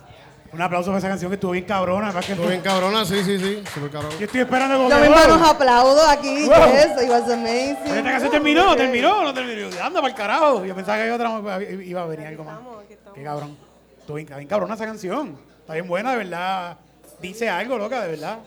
[0.52, 2.06] un aplauso para esa canción que estuvo bien cabrona.
[2.06, 3.62] ¿verdad que Estuvo bien cabrona, sí, sí, sí.
[3.74, 4.12] Súper cabrón.
[4.18, 5.38] Yo estoy esperando como Yo wow.
[5.38, 6.46] nos aplaudo aquí.
[6.46, 6.72] Wow.
[6.72, 7.76] Yes, it was Pero amazing.
[7.86, 9.66] Esta canción terminó, terminó, no terminó.
[9.82, 10.64] Anda para el carajo.
[10.64, 12.58] Yo pensaba que había otra, iba a venir algo más.
[12.58, 13.18] Estamos, aquí estamos.
[13.18, 13.56] Qué cabrón.
[14.00, 15.38] Estuvo bien, bien cabrona esa canción.
[15.60, 16.78] Está bien buena, de verdad.
[17.20, 18.38] Dice algo, loca, de verdad.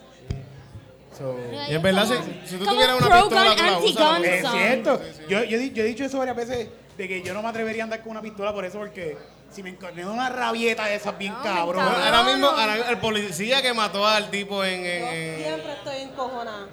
[1.17, 1.35] So,
[1.69, 4.23] Y en verdad, si, si tú Como tuvieras un una pistola, tú la usas.
[4.23, 5.01] es cierto.
[5.27, 7.49] Yo, yo, he di- yo he dicho eso varias veces de que yo no me
[7.49, 9.17] atrevería a andar con una pistola por eso, porque
[9.51, 11.83] si me encontré una rabieta de esas bien cabrón.
[11.85, 15.97] Bueno, ahora mismo, ahora el policía que mató al tipo en, en, en- Siempre estoy
[16.03, 16.67] encojonada.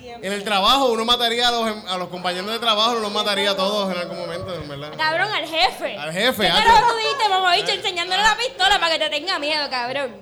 [0.00, 0.26] Siempre.
[0.26, 3.12] en el trabajo, uno mataría a los, em- a los compañeros de trabajo, uno los
[3.12, 4.92] mataría a todos en algún momento, en verdad.
[4.96, 5.96] Cabrón, al jefe.
[5.96, 9.10] Al jefe, ¿Qué ah, que- tú dijiste, mamá bicho, enseñándole la pistola para que te
[9.10, 10.16] tenga miedo, cabrón?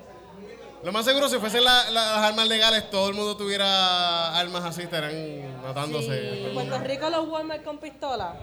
[0.83, 4.63] Lo más seguro, si fuesen la- la- las armas legales, todo el mundo tuviera armas
[4.65, 6.47] así, estarán matándose.
[6.47, 8.35] En Puerto Rico los Walmart con pistola.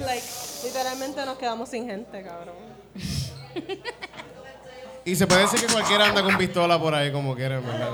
[0.00, 0.24] Like,
[0.64, 2.54] literalmente nos quedamos sin gente, cabrón.
[5.04, 7.90] Y se puede decir que cualquiera anda con pistola por ahí como quiera, en verdad.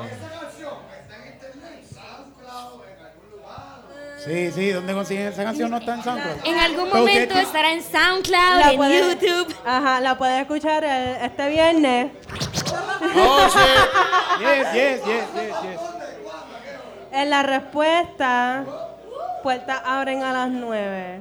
[4.24, 5.70] Sí, sí, ¿dónde consiguen esa canción?
[5.70, 6.36] No está en SoundCloud.
[6.44, 9.56] En algún usted- momento estará en SoundCloud, La en YouTube.
[9.64, 12.12] Ajá, la puedes escuchar el- este viernes
[13.16, 14.40] Oh, shit.
[14.40, 15.80] Yes, yes, yes, yes, yes.
[17.12, 18.64] en la respuesta.
[19.48, 21.20] Puertas abren a las 9.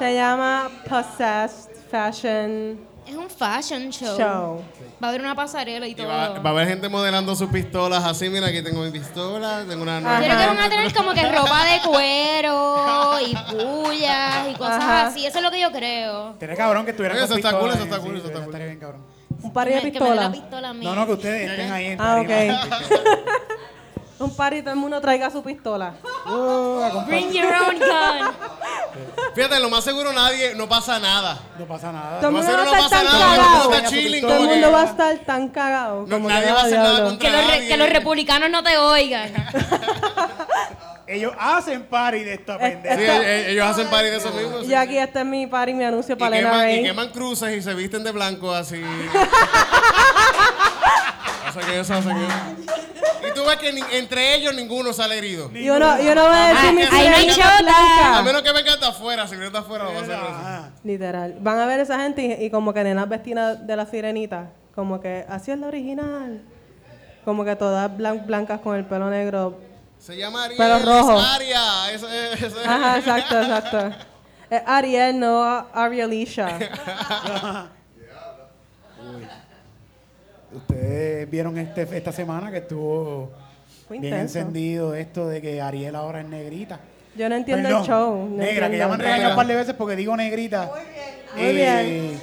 [0.00, 4.18] Se llama Possessed Fashion Es un fashion show.
[4.18, 4.64] Show.
[5.00, 6.08] Va a haber una pasarela y Y todo.
[6.08, 8.28] va, va a haber gente modelando sus pistolas así.
[8.28, 11.30] Mira, aquí tengo mi pistola, tengo una Yo creo que van a tener como que
[11.30, 15.06] ropa de cuero y pullas y cosas Ajá.
[15.06, 15.24] así.
[15.24, 16.34] Eso es lo que yo creo.
[16.40, 18.46] Tiene cabrón que estuvieran eso está cool, eso está cool, eso está cool.
[18.46, 19.06] Estaría bien cabrón.
[19.40, 20.30] Un par de pistolas.
[20.30, 20.72] pistola.
[20.72, 22.28] No, no, que ustedes estén ahí en Ah, ok.
[24.20, 25.94] Un par y todo el mundo traiga su pistola.
[26.26, 28.30] Uh, compa- Bring your own gun.
[29.34, 31.38] Fíjate, lo más seguro nadie, no pasa nada.
[31.58, 32.20] No pasa nada.
[32.20, 33.48] Todo el Lo más mundo seguro va no a estar pasa tan nada, todo el
[33.50, 34.20] mundo cagado.
[34.20, 36.06] Todo el mundo va a estar tan cagado.
[36.06, 37.68] Nadie va a hacer nada contra Que los, re- nadie.
[37.68, 39.32] que los republicanos no te oigan.
[41.06, 43.16] Ellos hacen party de esta Sí, pendeja.
[43.26, 44.60] e- ellos hacen party de eso mismo.
[44.60, 44.66] sí.
[44.68, 47.74] Y aquí este es mi party, mi anuncio para Elena y queman cruces y se
[47.74, 48.80] visten de blanco así.
[53.28, 55.50] Y tú ves que ni- entre ellos ninguno sale herido.
[55.54, 57.58] Y uno, y uno va a decir Ah, mi ahí no hay sirenita chota.
[57.58, 58.22] A blanca.
[58.22, 60.22] menos que vengan de afuera, si vienen de afuera lo va a hacer eso.
[60.28, 60.70] Ajá.
[60.84, 61.36] Literal.
[61.40, 64.50] Van a ver esa gente y, y como que nenas vestidas de la sirenita.
[64.74, 66.40] Como que así es la original.
[67.24, 69.58] Como que todas blan- blancas con el pelo negro.
[69.98, 70.56] Se llama Ariel.
[70.58, 71.20] Pero rojo.
[71.20, 71.92] es Aria.
[71.92, 73.90] Eso es- eso es- Ajá, exacto, exacto.
[74.48, 75.42] Es Ariel, no
[75.74, 76.58] Arielisha.
[80.52, 83.30] Ustedes vieron este, esta semana que estuvo
[83.88, 86.80] bien encendido esto de que Ariel ahora es negrita.
[87.16, 88.28] Yo no entiendo Perdón, el show.
[88.30, 90.70] no negra, que ya me han regañado un par de veces porque digo negrita.
[91.36, 92.20] Muy Eh, bien.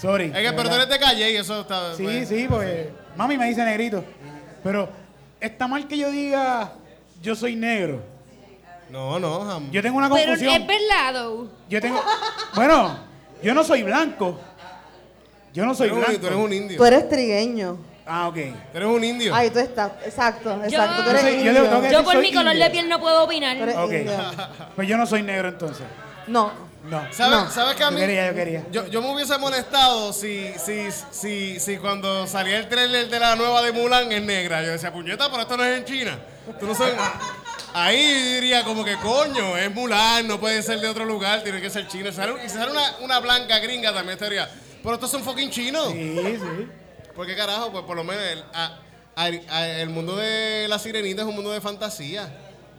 [0.00, 0.26] Sorry.
[0.26, 1.94] Es que pero tú eres de calle y eso está.
[1.96, 4.04] Sí, pues, sí, porque mami me dice negrito.
[4.62, 4.88] Pero
[5.40, 6.72] está mal que yo diga
[7.22, 8.00] yo soy negro.
[8.90, 10.54] No, no, jam- Yo tengo una Pero confusión.
[10.62, 11.24] es verdad.
[11.68, 12.00] Yo tengo.
[12.54, 12.96] Bueno,
[13.42, 14.38] yo no soy blanco.
[15.56, 16.20] Yo no Tú soy eres, blanco.
[16.20, 16.76] tú eres un indio.
[16.76, 17.78] Tú eres trigueño.
[18.06, 18.34] Ah, ok.
[18.72, 19.34] Tú eres un indio.
[19.34, 19.90] Ahí tú estás.
[20.04, 21.02] Exacto, exacto.
[21.02, 21.52] Tú Yo eres soy- yo indio.
[21.62, 22.64] le tengo que- Yo por soy mi color indio.
[22.64, 23.56] de piel no puedo opinar.
[23.56, 23.90] Tú eres Ok.
[23.92, 24.18] indio.
[24.76, 25.86] Pues yo no soy negro entonces.
[26.26, 26.52] No.
[26.84, 27.02] No.
[27.10, 27.50] ¿Sabes, No.
[27.50, 28.00] ¿Sabes que a Yo mí?
[28.00, 28.62] quería, yo quería.
[28.70, 33.34] Yo, yo me hubiese molestado si, si, si, si cuando salía el trailer de la
[33.34, 34.62] nueva de Mulan es negra.
[34.62, 36.18] Yo decía, puñeta, pero esto no es en China.
[36.60, 36.94] Tú no sabes.
[37.74, 41.70] Ahí diría como que coño, es Mulan, no puede ser de otro lugar, tiene que
[41.70, 42.08] ser chino.
[42.08, 44.48] Y si sale, y si sale una, una blanca gringa también estaría.
[44.86, 45.88] Pero estos son fucking chinos.
[45.90, 46.68] Sí, sí.
[47.12, 47.72] ¿Por qué carajo?
[47.72, 48.78] Pues por lo menos el, a-
[49.16, 49.24] a-
[49.56, 52.28] a- el mundo de la sirenita es un mundo de fantasía.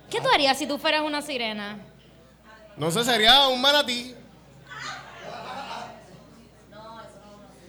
[0.10, 1.80] ¿Qué tú harías si tú fueras una sirena?
[2.78, 4.16] No sé, sería un manatí.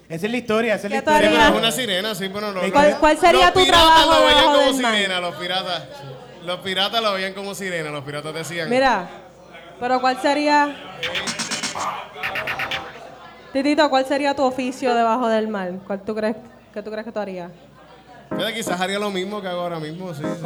[0.08, 1.30] Esa es la historia, esa es la ¿Qué tú historia.
[1.30, 2.60] Pero es una sirena, sí, pero no.
[2.72, 5.82] ¿Cuál, cuál sería los tu piratas trabajo lo veían como sirena, los piratas.
[6.44, 8.70] Los piratas lo veían como sirena, los piratas decían.
[8.70, 9.08] Mira,
[9.80, 10.76] pero ¿cuál sería...
[13.62, 15.72] Titito, ¿cuál sería tu oficio debajo del mar?
[15.86, 16.36] ¿Cuál tú crees,
[16.72, 17.50] qué tú crees que tú harías?
[18.30, 20.22] Fíjate, quizás haría lo mismo que hago ahora mismo, sí.
[20.22, 20.42] sí.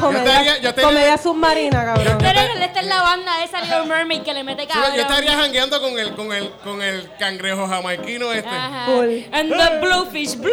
[0.00, 2.16] Comedia, estaría- yo estaría- comedia submarina, cabrón.
[2.18, 4.94] Pero esta es la banda esa Little Mermaid que le mete Sí, cabrón.
[4.96, 8.48] yo estaría jangueando con el, con el, con el cangrejo jamaiquino este.
[8.48, 8.86] Ajá.
[8.86, 9.26] Cool.
[9.32, 10.50] And the bluefish blue.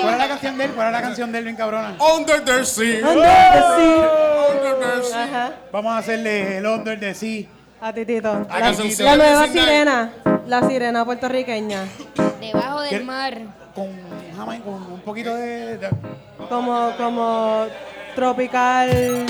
[0.00, 0.70] ¿Cuál es la canción de él?
[0.72, 1.94] ¿Cuál es la canción de él, bien cabrona?
[2.16, 3.06] Under the sea.
[3.06, 3.22] Under
[3.52, 4.48] the sea.
[4.50, 5.24] Under the sea.
[5.24, 7.44] Ajá, Vamos a hacerle el Under the Sea.
[7.82, 8.46] A Titito.
[8.50, 10.12] La, nueva sirena.
[10.46, 11.84] La sirena puertorriqueña.
[12.38, 13.38] Debajo del mar.
[13.74, 13.88] Con,
[14.62, 15.88] con un poquito de.
[16.50, 17.66] Como, como
[18.14, 19.26] tropical.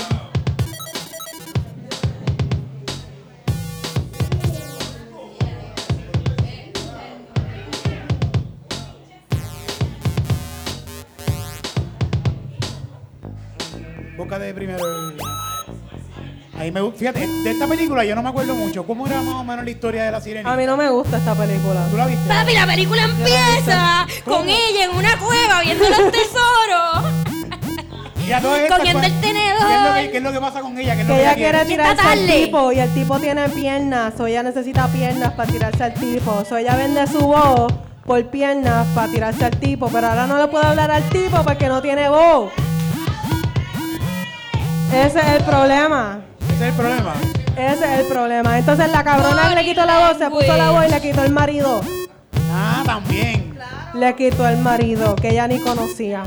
[14.17, 15.30] Boca de primero.
[16.57, 18.85] Ahí me fíjate, de esta película yo no me acuerdo mucho.
[18.85, 20.51] ¿Cómo era más o menos la historia de la sirenita?
[20.53, 21.87] A mí no me gusta esta película.
[21.89, 22.27] ¿Tú la viste?
[22.27, 27.05] Papi, la película empieza con ella en una cueva viendo los tesoros.
[28.27, 29.67] Y a todas estas, cogiendo ¿cuál- el tenedor.
[29.67, 30.95] ¿Qué es, lo que, qué es lo que pasa con ella?
[30.95, 34.27] ¿Qué es lo Que ella quiere tirarse al tipo y el tipo tiene piernas, o
[34.27, 36.43] ella necesita piernas para tirarse al tipo.
[36.49, 37.73] O ella vende su voz
[38.05, 41.67] por piernas para tirarse al tipo, pero ahora no le puede hablar al tipo porque
[41.67, 42.51] no tiene voz.
[44.93, 46.19] Ese es el problema.
[46.61, 47.13] Ese es el problema.
[47.57, 48.59] Ese es el problema.
[48.59, 51.23] Entonces la cabrona que le quitó la voz, se puso la voz y le quitó
[51.23, 51.81] el marido.
[52.51, 53.57] Ah, también.
[53.95, 56.23] Le quitó el marido, que ella ni conocía.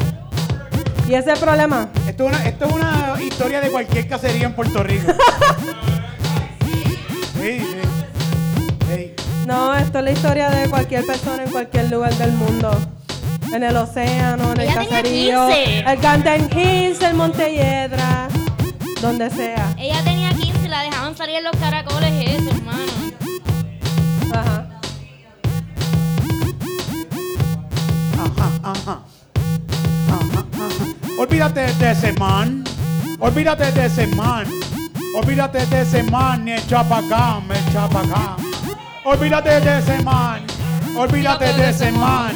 [1.09, 1.89] Y ese es el problema.
[2.09, 5.13] Esto es, una, esto es una historia de cualquier cacería en Puerto Rico.
[7.41, 7.67] sí, sí.
[8.89, 9.15] Sí.
[9.47, 12.77] No, esto es la historia de cualquier persona en cualquier lugar del mundo.
[13.53, 15.79] En el océano, en el Ella caserío, 15.
[15.93, 18.29] el Canten Hills, el Montelledra,
[19.05, 19.75] donde sea.
[19.77, 22.93] Ella tenía 15 y la dejaban salir en los caracoles eso, hermano.
[24.33, 24.67] Ajá.
[28.19, 29.01] Ajá, ajá.
[30.09, 31.19] Ajá, ajá.
[31.19, 32.65] Olvídate de ese man.
[33.21, 34.47] Olvídate de ese man.
[35.15, 38.37] Olvídate de ese man, ni echa pa' acá, me echa pa' acá.
[39.05, 40.43] Olvídate de ese man.
[40.97, 42.33] Olvídate de ese man.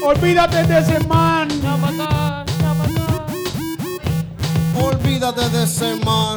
[0.00, 1.48] Olvídate de ese man.
[5.24, 6.36] De ese man.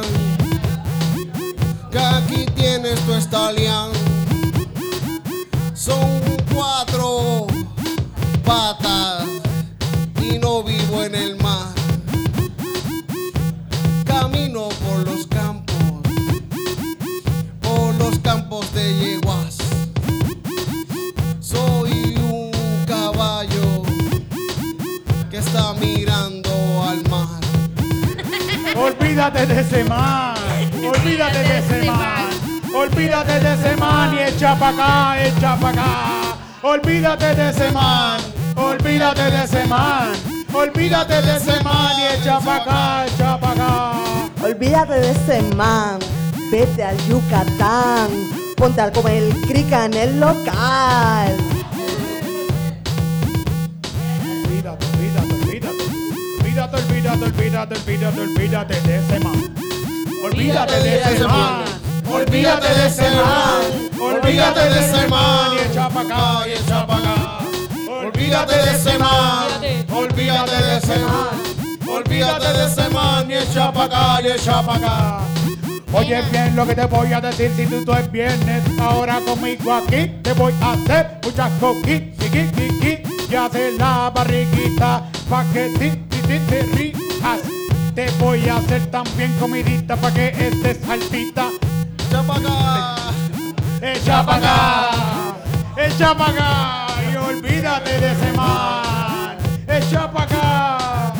[1.92, 3.90] Que aquí tienes tu estalián.
[5.74, 6.22] Son
[6.54, 7.46] cuatro
[8.46, 9.26] patas
[10.22, 11.74] y no vivo en el mar.
[14.06, 15.76] Camino por los campos,
[17.60, 19.58] por los campos de yeguas.
[21.40, 22.50] Soy un
[22.86, 23.82] caballo
[25.30, 26.07] que está mirando.
[28.78, 30.34] Olvídate de ese man.
[30.74, 32.28] Olvídate de ese man.
[32.74, 36.36] Olvídate de ese man y echa pa' acá, echa pa' acá.
[36.62, 38.20] Olvídate de ese man.
[38.56, 40.12] Olvídate de ese man.
[40.52, 43.92] Olvídate de ese man y echa pa' acá, echa pa' acá.
[44.44, 45.98] Olvídate de ese man.
[46.50, 48.08] Vete al Yucatán.
[48.56, 51.36] Ponte a comer el crica en el local.
[54.44, 55.27] Olvídate, olvídate.
[57.20, 59.54] Olvídate, olvídate, olvídate, de ese man.
[60.24, 61.64] Olvídate de ese man.
[62.08, 63.88] Olvídate de ese man.
[64.00, 67.38] Olvídate de ese man y echa pa' acá, y echa pa' acá.
[67.88, 69.48] Olvídate de ese man.
[69.92, 71.88] Olvídate de ese man.
[71.88, 75.20] Olvídate de ese man y echa pa' acá, y echa pa' acá.
[75.92, 79.72] Oye bien lo que te voy a decir si tú, tú es viernes Ahora conmigo
[79.72, 85.90] aquí te voy a hacer muchas coquis, tiqui Y hacer la barriguita pa' que ti,
[86.10, 87.40] ti, ti, te rías
[87.94, 91.50] Te voy a hacer también comidita pa' que estés altita
[92.10, 92.96] Echa pa' acá.
[93.80, 94.90] Echa pa' acá,
[95.76, 99.36] echa pa' acá Y olvídate de ese man.
[99.68, 101.12] Echa pa' acá,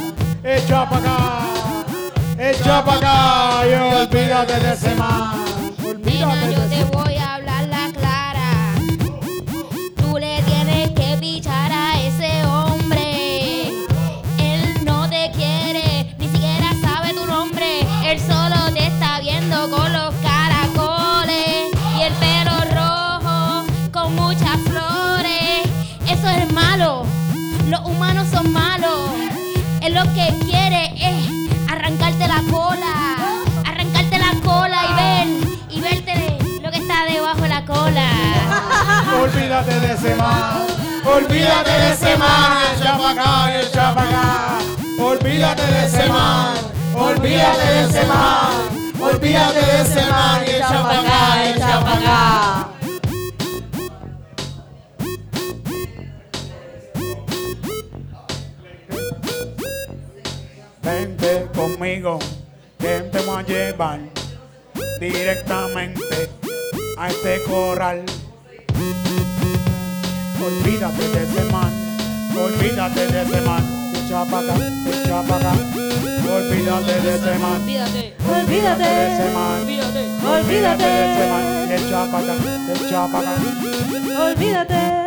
[0.42, 1.38] echa pa' acá.
[2.38, 5.44] Echa pa' acá y olvídate de ese Nena,
[5.84, 8.51] Olvídate yo te voy a hablar la clara.
[9.96, 11.68] Tú le tienes que pichar
[30.19, 32.93] que quiere es arrancarte la cola.
[33.64, 35.27] Arrancarte la cola y ver,
[35.71, 38.09] y verte lo que está debajo de la cola.
[39.23, 40.66] Olvídate de ese man,
[41.05, 44.59] olvídate de ese man, echa pa' acá, echa pa' acá.
[45.01, 46.55] Olvídate de ese man,
[46.95, 48.51] olvídate de ese man,
[49.01, 52.78] olvídate de ese acá, echa pa' acá.
[60.89, 62.18] Vente conmigo,
[62.78, 64.01] que te voy a llevar
[64.99, 66.30] directamente
[66.97, 68.03] a este corral.
[70.43, 71.72] Olvídate de ese man,
[72.34, 74.55] olvídate de ese man, echa pa' acá,
[74.86, 75.53] echa pa' acá.
[76.36, 78.14] Olvídate de ese man, Olvídate.
[78.26, 80.03] olvídate de ese man, Olvídate.
[80.26, 82.34] olvídate de ese man, echa pa' acá,
[82.72, 83.34] echa pa' acá.
[84.24, 84.99] Olvídate.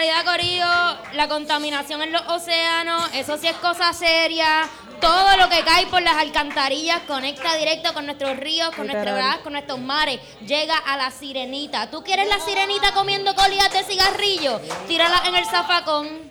[0.00, 4.62] Realidad, Corillo, la contaminación en los océanos, eso sí es cosa seria.
[5.00, 9.52] Todo lo que cae por las alcantarillas conecta directo con nuestros ríos, con nuestras con
[9.54, 10.20] nuestros mares.
[10.46, 11.90] Llega a la sirenita.
[11.90, 14.60] ¿Tú quieres la sirenita comiendo colitas de cigarrillo?
[14.86, 16.30] Tírala en el zafacón.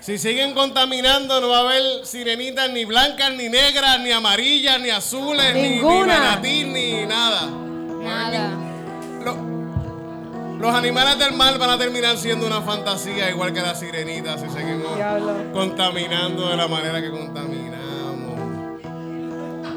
[0.00, 4.90] Si siguen contaminando, no va a haber sirenitas ni blancas, ni negras, ni amarillas, ni
[4.90, 7.46] azules, ni- ni, manatí, ni nada.
[8.02, 8.58] Nada.
[10.62, 14.48] Los animales del mar van a terminar siendo una fantasía, igual que las sirenitas, si
[14.48, 15.34] seguimos Diablo.
[15.52, 17.82] contaminando de la manera que contaminamos.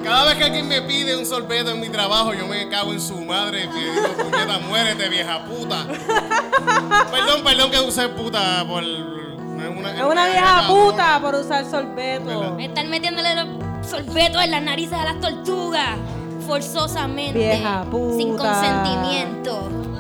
[0.03, 3.01] Cada vez que alguien me pide un sorbeto en mi trabajo, yo me cago en
[3.01, 5.87] su madre y digo, puñeta, muérete, vieja puta.
[7.11, 8.83] perdón, perdón que use puta por...
[8.83, 12.53] Es una, Es una vieja puta por usar sorbeto.
[12.57, 13.47] Me están metiéndole los
[13.89, 15.97] sorbetos en las narices a las tortugas.
[16.45, 17.39] Forzosamente.
[17.39, 18.17] Vieja puta.
[18.17, 19.94] Sin consentimiento.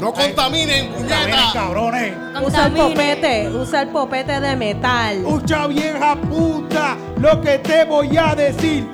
[0.00, 1.52] No contaminen, puñeta.
[1.52, 2.12] cabrones.
[2.44, 5.16] Usa el popete, usa el popete de metal.
[5.18, 8.88] Escucha vieja puta lo que te voy a decir.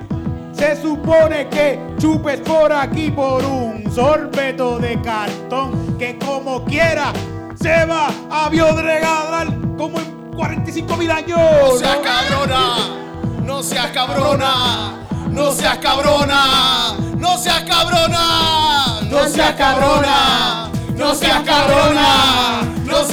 [0.53, 7.13] Se supone que chupes por aquí por un sorbeto de cartón que como quiera
[7.61, 11.39] se va a biodegradar como en 45 mil años.
[11.41, 12.77] No seas cabrona,
[13.43, 14.95] no seas cabrona,
[15.31, 16.45] no seas cabrona,
[17.17, 23.05] no seas cabrona, no seas cabrona, no seas cabrona, no seas cabrona, no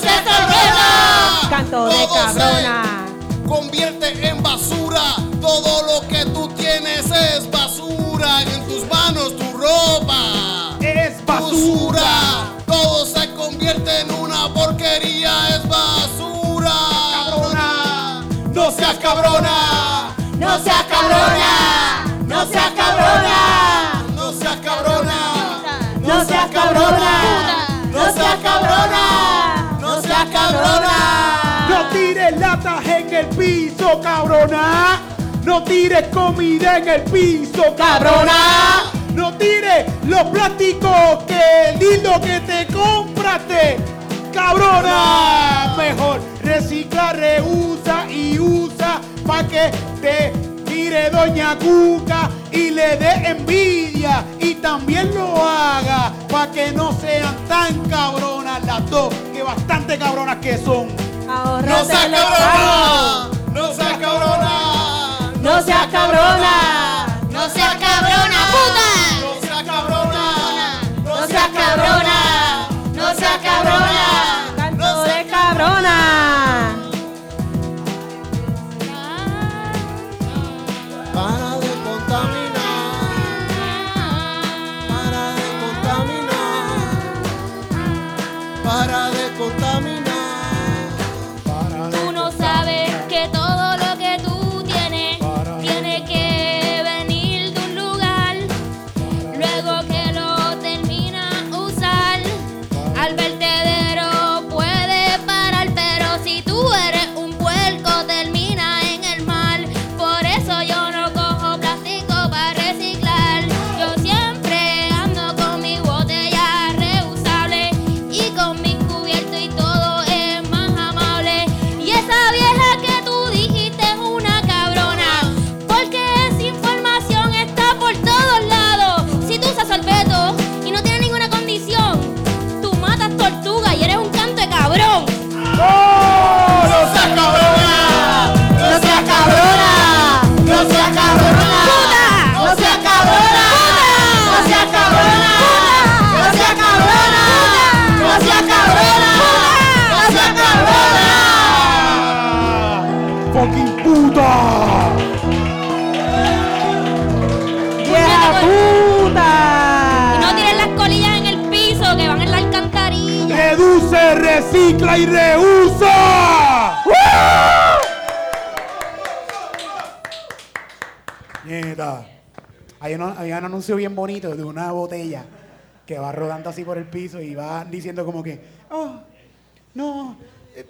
[0.00, 1.48] seas cabrona.
[1.48, 3.06] Canto de Todo se cabrona.
[3.46, 5.02] Convierte en basura,
[5.40, 12.02] todo lo que tú tienes es basura, en tus manos tu ropa Es basura.
[12.02, 12.52] basura.
[12.66, 16.72] Todo se convierte en una porquería, es basura.
[17.24, 18.24] Cabrona.
[18.52, 20.14] No seas cabrona.
[20.38, 22.04] No seas cabrona.
[22.26, 22.67] No seas
[26.88, 27.68] cabrona.
[27.92, 29.78] No seas cabrona.
[29.80, 31.66] No seas cabrona.
[31.68, 35.00] No tires latas en el piso, cabrona.
[35.44, 38.84] No tires comida en el piso, cabrona.
[39.14, 43.78] No tires los plásticos que lindo que te compraste,
[44.32, 45.74] cabrona.
[45.76, 49.70] Mejor recicla, reusa y usa pa' que
[50.00, 56.92] te mire Doña Cuca y le dé envidia y también lo haga pa' que no
[56.92, 60.86] sean tan cabronas las dos, que bastante cabronas que son.
[61.26, 63.28] No seas cabrona.
[63.52, 65.32] No seas cabrona.
[65.40, 66.87] No seas cabrona.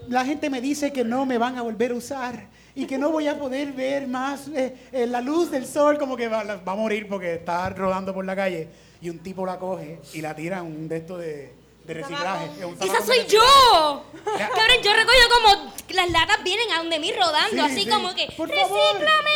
[0.08, 3.10] La gente me dice que no me van a volver a usar y que no
[3.10, 6.72] voy a poder ver más eh, eh, la luz del sol, como que va, va
[6.72, 8.68] a morir porque está rodando por la calle
[9.00, 11.52] y un tipo la coge y la tira en un de estos de,
[11.86, 12.64] de reciclaje.
[12.64, 14.04] un ¡Esa soy yo!
[14.38, 14.48] Ya.
[14.48, 17.88] Cabrón, yo recojo como las latas vienen a donde mí rodando, Sí, así sí.
[17.90, 18.26] como que.
[18.26, 19.30] ¡Recíclame!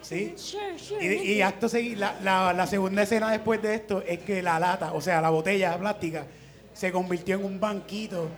[0.00, 0.34] Sí.
[0.36, 1.04] Sure, sure.
[1.24, 4.58] Y, y acto seguido, la, la- la segunda escena después de esto es que la
[4.58, 6.26] lata, o sea, la botella plástica,
[6.74, 8.28] se convirtió en un banquito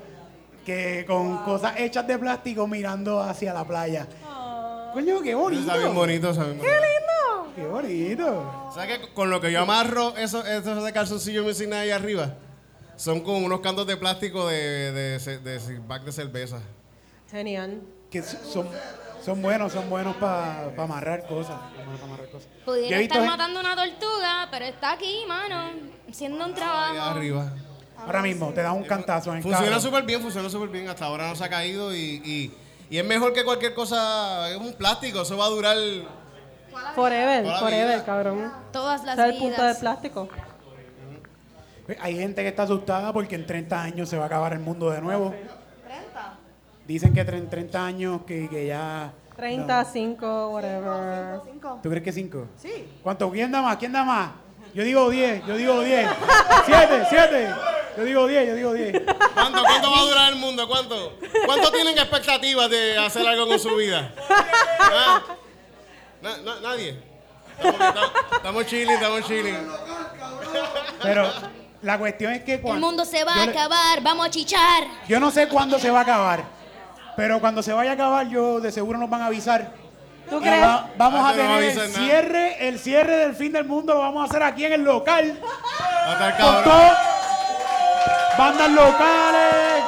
[0.65, 4.07] que con cosas hechas de plástico mirando hacia la playa.
[4.93, 5.62] Coño, qué bonito.
[5.62, 7.53] Está bien bonito, está bien bonito.
[7.57, 8.71] Qué bonito.
[8.75, 12.35] ¿Sabes que con lo que yo amarro esos eso de calzoncillo Music Night ahí arriba?
[12.97, 16.61] Son como unos cantos de plástico de, de, de, ce- back de cerveza.
[17.31, 17.81] Genial.
[18.11, 18.69] Que son,
[19.25, 21.57] son buenos, son buenos para amarrar cosas.
[21.59, 22.49] pa' amarrar cosas.
[22.65, 25.73] Pudiera estar matando una tortuga, pero está aquí, mano,
[26.09, 26.93] haciendo un trabajo.
[26.93, 27.53] Ahí arriba.
[28.07, 30.89] Ahora mismo, te da un cantazo en Funciona súper bien, funciona súper bien.
[30.89, 32.55] Hasta ahora no se ha caído y, y,
[32.91, 34.51] y es mejor que cualquier cosa.
[34.51, 35.77] Es un plástico, eso va a durar.
[36.95, 38.53] Forever, forever, cabrón.
[38.73, 39.79] Todas las es el punto de vidas.
[39.79, 40.29] plástico.
[42.01, 44.91] Hay gente que está asustada porque en 30 años se va a acabar el mundo
[44.91, 45.35] de nuevo.
[46.87, 49.13] Dicen que en 30 años que, que ya...
[49.37, 51.41] 35, whatever.
[51.45, 51.81] Cinco.
[51.83, 52.47] ¿Tú crees que 5?
[52.57, 52.89] Sí.
[53.03, 53.31] ¿Cuánto?
[53.31, 53.77] ¿Quién da más?
[53.79, 54.31] ¿Quién da más?
[54.75, 56.09] Yo digo 10, yo digo 10.
[56.67, 57.49] 7, 7.
[57.97, 59.03] Yo digo 10, yo digo 10.
[59.34, 60.66] ¿Cuánto, ¿Cuánto va a durar el mundo?
[60.68, 61.18] ¿Cuánto?
[61.47, 64.12] ¿Cuánto tienen expectativas de hacer algo con su vida?
[64.80, 65.22] ¿Ah?
[66.20, 66.99] Na- na- nadie.
[68.32, 69.57] Estamos, chilling, estamos chilling.
[71.03, 71.30] Pero
[71.82, 72.84] la cuestión es que El cuando...
[72.86, 74.84] mundo se va a le- acabar, vamos a chichar.
[75.09, 76.42] Yo no sé cuándo se va a acabar,
[77.16, 79.70] pero cuando se vaya a acabar, yo de seguro nos van a avisar.
[80.28, 80.62] ¿Tú crees?
[80.62, 81.88] va- vamos a Antes no tener el nada.
[81.90, 85.38] cierre, el cierre del fin del mundo lo vamos a hacer aquí en el local.
[86.07, 86.92] A Con todo,
[88.39, 89.85] bandas locales.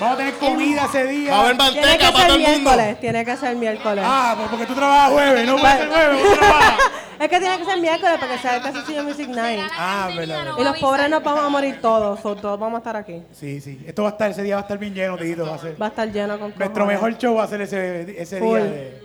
[0.00, 1.30] Vamos a tener comida ese día.
[1.32, 2.70] Va a haber Tiene que manteca para ser todo el mundo.
[2.70, 4.04] miércoles, tiene que ser miércoles.
[4.06, 6.74] Ah, pues porque tú trabajas jueves, no puede ser jueves, tú trabajas.
[7.20, 9.60] Es que tiene que ser miércoles para que sea el Castillo Music Night.
[9.76, 10.54] Ah, verdad.
[10.58, 13.22] Y los pobres nos vamos a morir todos, o todos vamos a estar aquí.
[13.32, 13.78] Sí, sí.
[13.86, 15.44] Esto va a estar, ese día va a estar bien lleno, Tito.
[15.44, 15.76] Va a ser.
[15.82, 16.94] Va a estar lleno con Nuestro cojones.
[16.94, 18.56] mejor show va a ser ese, ese Full.
[18.58, 18.70] día.
[18.70, 19.02] De,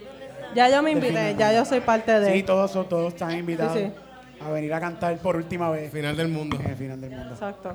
[0.56, 2.32] Ya yo me invité, ya yo soy parte de.
[2.32, 3.92] sí, todos, son- todos están invitados Sí,
[4.40, 6.56] a venir a cantar por última vez Final del mundo.
[6.58, 7.34] en el final del mundo.
[7.34, 7.74] Exacto.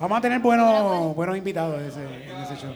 [0.00, 2.74] Vamos a tener buenos, buenos invitados en ese, en ese show.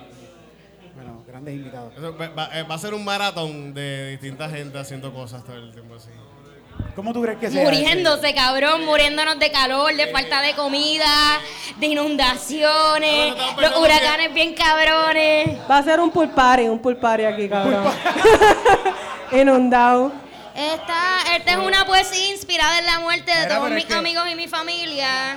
[0.95, 1.93] Bueno, grandes invitados.
[1.97, 5.57] Eso va, va- eh, va a ser un maratón de distinta gente haciendo cosas todo
[5.57, 6.09] el tiempo así.
[6.95, 7.65] ¿Cómo tú crees que sea?
[7.65, 11.07] Muriéndose, cabrón, muriéndonos de calor, de falta de comida,
[11.77, 15.59] de inundaciones, los huracanes bien cabrones.
[15.71, 17.85] Va a ser un pool party, un pool party aquí, cabrón.
[19.33, 20.13] Inundado.
[20.55, 23.91] Esta, esta es una poesía inspirada en la muerte de Mira, todos pero mis es
[23.91, 25.37] que- amigos y mi familia.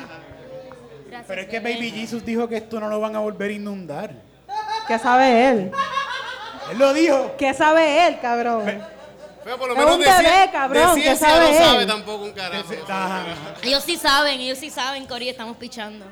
[1.27, 4.11] Pero es que Baby Jesus dijo que esto no lo van a volver a inundar.
[4.87, 5.71] ¿Qué sabe él?
[6.71, 7.35] Él lo dijo.
[7.37, 8.63] ¿Qué sabe él, cabrón?
[9.43, 11.63] Pero por lo Es menos un de, bebé, cien- cabrón, de ¿qué sabe no él?
[11.63, 12.71] sabe tampoco un carajo.
[13.63, 16.05] Ellos sí saben, ellos sí saben, Cori, estamos pichando.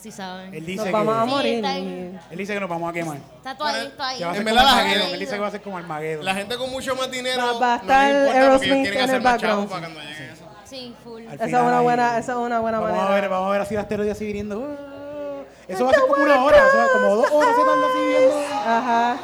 [0.00, 0.54] Sí saben.
[0.54, 1.60] Él dice Nos que, vamos a Sí, morir.
[1.60, 2.20] bien.
[2.30, 3.18] él dice que nos vamos a quemar.
[3.36, 4.18] Está todo ahí, está ahí.
[4.18, 6.24] Que a En verdad, la gente- Él dice que va a ser como Armageddon.
[6.24, 8.98] La gente con mucho más dinero Va- va a no estar porque Aerosmith ellos quieren
[8.98, 9.70] en hacer el más chavos background.
[9.70, 10.39] para cuando llegue eso.
[10.70, 11.22] Sí, full.
[11.26, 13.12] Al Esa es final una ahí- buena, esa es una buena Vamos manera.
[13.16, 14.58] a ver, vamos a ver así el asteroide así viniendo.
[14.60, 17.86] Uh, Eso va a ser como una hora, eso va- como dos horas se tarda
[17.86, 18.36] así viendo.
[18.66, 19.16] Ajá.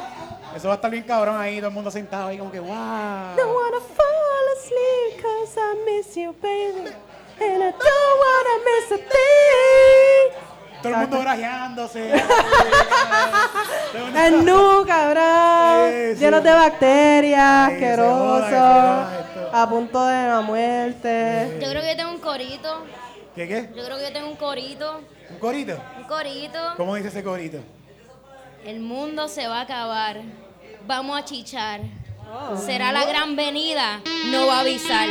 [0.55, 2.69] Eso va a estar bien cabrón ahí, todo el mundo sentado ahí como que wow.
[2.69, 6.93] Don't wanna fall asleep 'cause I miss you, baby.
[7.39, 10.43] And I don't wanna miss a thing.
[10.81, 12.11] Todo el mundo grajeándose.
[13.91, 15.91] Todo el mundo- El nu, cabrón.
[15.91, 16.19] Sí, sí.
[16.19, 18.17] Llenos de bacterias, Ay, asqueroso.
[18.17, 19.16] joda, joda.
[19.51, 21.59] A punto de la muerte.
[21.61, 22.85] Yo creo que yo tengo un corito.
[23.35, 23.69] ¿Qué qué?
[23.75, 25.01] Yo creo que yo tengo un corito.
[25.29, 25.79] ¿Un corito?
[25.97, 26.59] Un corito.
[26.75, 27.59] ¿Cómo dice ese corito?
[28.65, 30.21] El mundo se va a acabar.
[30.85, 31.81] Vamos a chichar.
[32.29, 32.57] Oh.
[32.57, 34.01] Será la gran venida.
[34.31, 35.07] No va a avisar.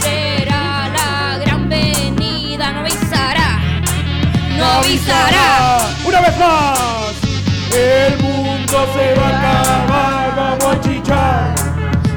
[0.00, 2.72] Será la gran venida.
[2.72, 3.60] No avisará.
[4.56, 5.88] No avisará.
[6.04, 7.12] Una vez más.
[7.72, 11.54] El mundo se va a acabar, vamos a chichar.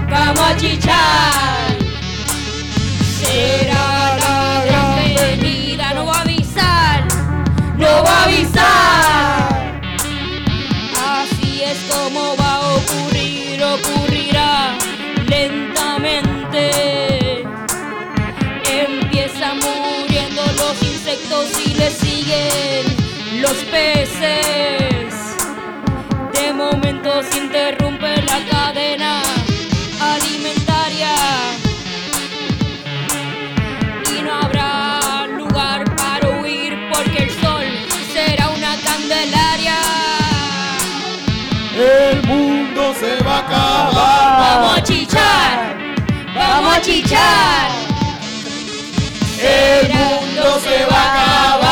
[0.10, 1.78] Vamos a chichar.
[3.20, 3.95] Será
[23.42, 25.14] los peces.
[26.34, 29.22] De momento se interrumpe la cadena
[30.02, 31.14] alimentaria
[34.18, 37.66] y no habrá lugar para huir porque el sol
[38.12, 39.78] será una candelaria.
[41.78, 44.40] El mundo se va a acabar.
[44.40, 45.76] Vamos a chichar,
[46.34, 47.70] vamos a chichar.
[49.38, 51.65] El mundo se va a acabar,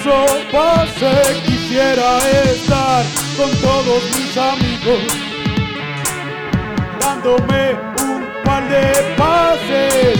[0.00, 2.18] eso pase quisiera
[2.50, 3.04] estar
[3.36, 5.02] con todos mis amigos
[7.00, 10.18] dándome un par de pases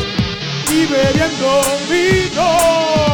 [0.70, 3.09] y bebiendo vino.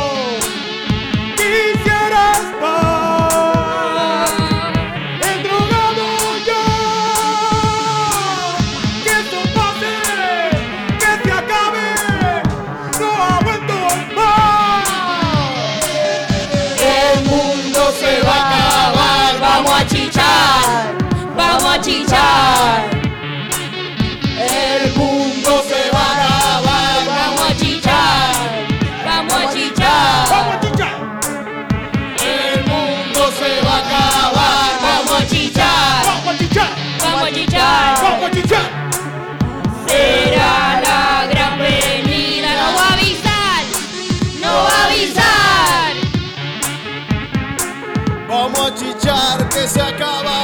[49.66, 50.35] Se acaba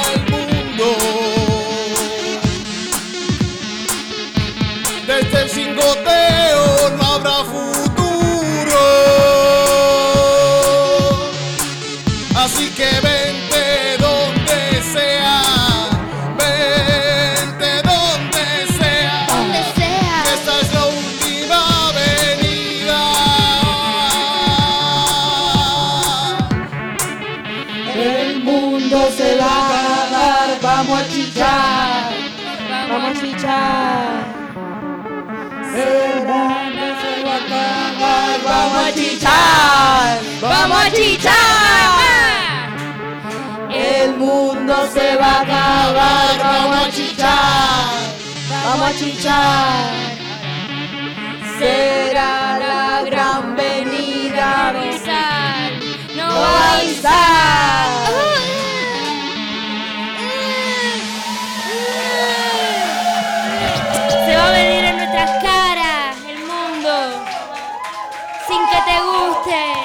[40.62, 41.32] chichar, vamos a chichar.
[43.74, 46.38] El mundo se va a acabar.
[46.38, 47.88] Vamos a chichar.
[48.64, 49.90] Vamos a chichar.
[51.58, 54.68] Será la gran venida.
[54.68, 55.72] avisar,
[56.16, 57.22] no No va a avisar.
[64.26, 67.24] Se va a venir en nuestras caras el mundo
[68.48, 69.81] sin que te guste.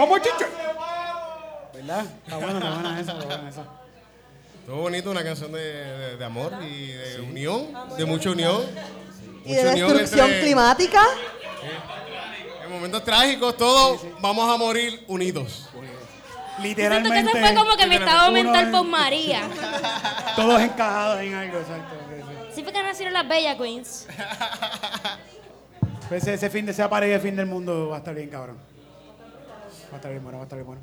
[0.00, 0.48] Vamos a chichar.
[1.74, 2.04] ¿Verdad?
[2.24, 3.64] Está buena, está buena esa, está buena esa.
[4.60, 7.66] Estuvo bonito, una canción de, de- de amor y de unión,
[7.98, 8.62] de mucha unión.
[9.44, 11.02] Y de Mucha unión destrucción entre- climática.
[12.64, 15.68] En momentos trágicos, todos vamos a morir unidos.
[15.70, 15.80] Siento
[16.56, 17.20] que Literalmente.
[17.20, 19.42] eso fue como que me estaba uno mental en- por María.
[20.36, 21.94] Todos encajados en algo, exacto.
[22.08, 22.54] sí, sí.
[22.56, 24.06] Sí fue que nacieron las Bella Queens.
[26.08, 28.28] Pues ese, ese fin de esa pared de fin del mundo va a estar bien,
[28.28, 28.58] cabrón.
[29.90, 30.82] Va a estar bien bueno, va a estar bien bueno.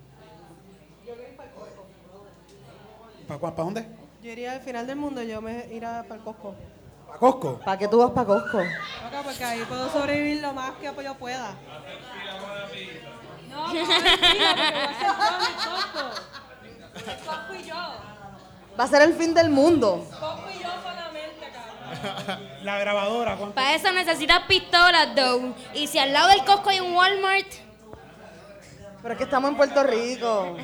[3.28, 3.86] ¿Para, ¿Para dónde?
[4.22, 6.55] Yo iría al final del mundo, yo me iría para el Costco.
[7.05, 7.60] ¿Para Costco?
[7.60, 8.60] ¿Para qué tú vas para Costco?
[8.60, 11.55] Acá, porque ahí puedo sobrevivir lo más que yo pueda.
[13.49, 13.74] No, no.
[13.74, 13.86] El
[17.26, 17.76] Costco y yo.
[18.80, 20.05] Va a ser el fin del mundo.
[20.10, 22.47] Costco y yo solamente, cabrón.
[22.64, 23.55] La grabadora, ¿cuánto?
[23.55, 25.53] Para eso necesitas pistolas, though.
[25.74, 27.47] Y si al lado del Costco hay un Walmart,
[29.02, 30.58] Pero es que estamos en Puerto Rico.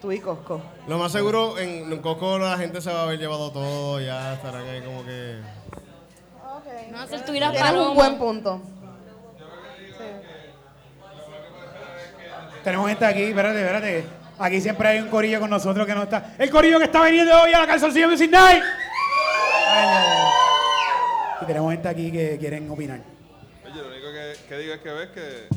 [0.00, 0.60] Tú y Costco.
[0.86, 4.34] Lo más seguro, en, en Coco la gente se va a haber llevado todo, ya
[4.34, 5.40] estarán ahí como que...
[6.90, 8.60] no vas a hacer tu ir a Tienes un buen punto.
[12.62, 14.04] Tenemos gente aquí, espérate, espérate.
[14.38, 16.34] Aquí siempre hay un corillo con nosotros que no está.
[16.38, 18.62] El corillo que está viniendo hoy a la calzoncilla Music Night.
[19.68, 20.32] Ay, ay, ay.
[21.42, 23.13] Y tenemos gente aquí que quieren opinar.
[24.54, 25.48] Que, digo es que ves que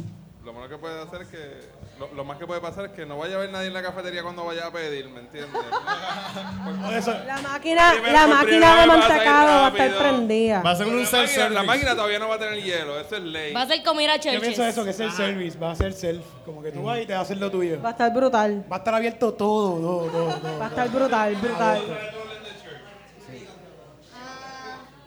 [0.43, 1.77] lo malo que puede hacer es que.
[1.99, 3.81] Lo, lo más que puede pasar es que no vaya a haber nadie en la
[3.81, 5.49] cafetería cuando vaya a pedir, ¿me entiendes?
[7.25, 10.61] La máquina, Primero, la máquina de mantecado va a estar prendida.
[10.61, 11.65] Va a ser un la, máquina, la self-service.
[11.65, 13.53] máquina todavía no va a tener hielo, eso es ley.
[13.53, 15.75] Va a ser como ir a yo pienso eso, que es el service, va a
[15.75, 16.23] ser self.
[16.45, 17.81] Como que tú vas y te vas a hacer lo tuyo.
[17.81, 18.63] Va a estar brutal.
[18.71, 20.59] Va a estar abierto todo, todo, todo, todo.
[20.59, 21.81] Va a estar brutal, brutal.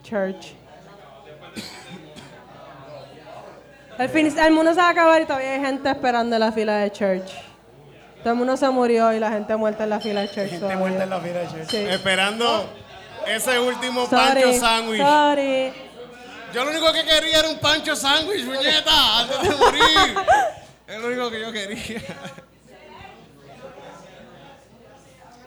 [0.02, 0.59] church.
[4.00, 6.50] El, fin, el mundo se va a acabar y todavía hay gente esperando en la
[6.50, 7.30] fila de church.
[8.22, 10.48] Todo el mundo se murió y la gente muerta en la fila de church.
[10.48, 10.78] Gente todavía.
[10.78, 11.68] muerta en la fila de church.
[11.70, 11.76] Sí.
[11.76, 12.70] Esperando
[13.26, 15.02] ese último pancho Sorry, sándwich.
[15.02, 15.72] sorry.
[16.54, 20.16] Yo lo único que quería era un pancho sándwich, muñeta, antes de morir.
[20.86, 22.00] Es lo único que yo quería.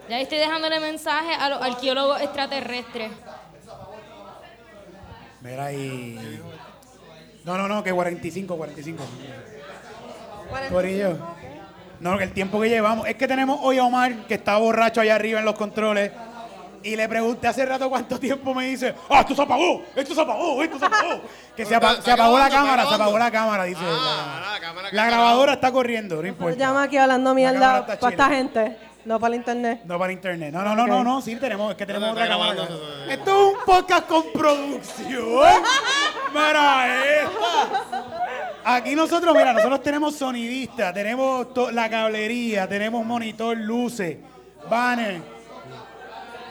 [0.09, 3.11] Ya estoy dejándole mensaje a los arqueólogos extraterrestres.
[5.41, 6.39] Mira ahí.
[7.45, 9.03] No, no, no, que 45, 45.
[10.71, 11.17] Corillo.
[11.99, 13.07] No, que el tiempo que llevamos.
[13.07, 16.11] Es que tenemos hoy a Omar, que está borracho allá arriba en los controles.
[16.85, 20.19] Y le pregunté hace rato cuánto tiempo me dice, ah, esto se apagó, esto se
[20.19, 21.21] apagó, esto se apagó.
[21.55, 23.79] Que se, apa- Está se apagó la cámara, se apagó la cámara, dice.
[23.83, 26.57] Ah, la, la cámara que la está grabadora está corriendo, no importa.
[26.57, 29.81] Llama aquí hablando cámara mierda está para esta gente, no para el internet.
[29.85, 30.51] No para internet.
[30.51, 32.53] No, no, no, no, no, sí tenemos, es que tenemos otra cámara.
[32.53, 33.05] grabando.
[33.07, 35.23] Esto es un podcast con producción.
[36.33, 38.05] Mira esta.
[38.65, 44.17] Aquí nosotros, mira, nosotros tenemos sonidista, tenemos la cablería, tenemos monitor, luces,
[44.69, 45.21] banner,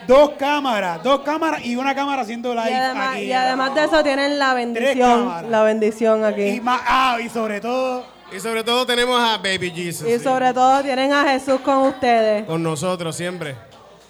[0.06, 3.22] dos cámaras, dos cámaras y una cámara haciendo live Y además, aquí.
[3.24, 6.60] y además de eso tienen la bendición, la bendición Y aquí.
[6.60, 8.04] más- ah, y sobre todo,
[8.34, 10.08] Y sobre todo tenemos a Baby Jesus.
[10.08, 10.24] Y sí.
[10.24, 12.44] sobre todo tienen a Jesús con ustedes.
[12.46, 13.56] Con nosotros siempre.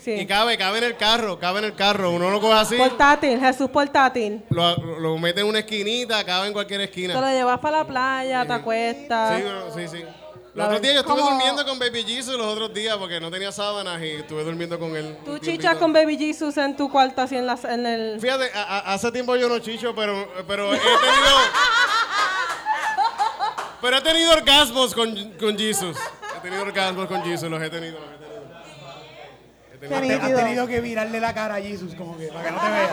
[0.06, 2.10] Y cabe, cabe en el carro, cabe en el carro.
[2.10, 4.42] Uno lo coge así, Portátil, Jesús portátil.
[4.50, 7.32] lo, lo mete en una esquinita, cabe en cualquier Te lo esquina.
[7.32, 9.36] llevas para la playa, te acuestas.
[9.38, 10.04] Sí, bueno, sí, sí.
[10.54, 13.50] Los otros días yo estuve durmiendo con Baby Jesus los otros días porque no tenía
[13.50, 15.16] sábanas y estuve durmiendo con él.
[15.24, 18.20] Tú chichas con Baby Jesus en tu cuarto así en, la, en el...
[18.20, 20.98] Fíjate, a- a- hace tiempo yo no chicho, pero, pero he tenido.
[23.80, 25.96] pero he tenido orgasmos con, con Jesus.
[26.36, 28.42] He tenido orgasmos con Jesus, los he tenido, los he tenido.
[29.71, 30.38] He Qué tenido- has nítido.
[30.38, 32.88] tenido que virarle la cara a Jesus, como que, para que no te vea.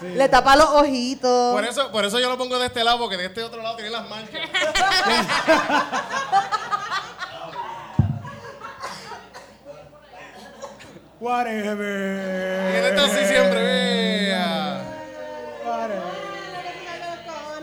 [0.16, 1.54] Le tapa los ojitos.
[1.54, 3.76] Por eso, por eso yo lo pongo de este lado, porque de este otro lado
[3.76, 4.40] tiene las manchas.
[11.20, 12.72] Whatever.
[12.72, 14.80] Y él está así siempre, vea.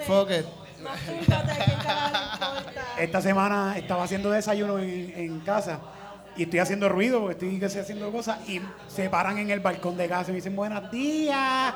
[0.08, 0.46] Fuck it.
[2.98, 5.80] Esta semana estaba haciendo desayuno en, en casa
[6.38, 9.60] y estoy haciendo ruido porque estoy que sé, haciendo cosas y se paran en el
[9.60, 11.74] balcón de casa y me dicen buenos días.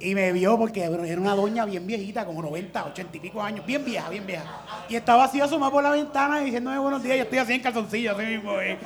[0.00, 3.64] Y me vio porque era una doña bien viejita, como 90, 80 y pico años,
[3.64, 4.44] bien vieja, bien vieja.
[4.88, 7.62] Y estaba así asomada por la ventana y diciéndome buenos días, yo estoy así en
[7.62, 8.60] calzoncillo, así mismo.
[8.60, 8.76] eh.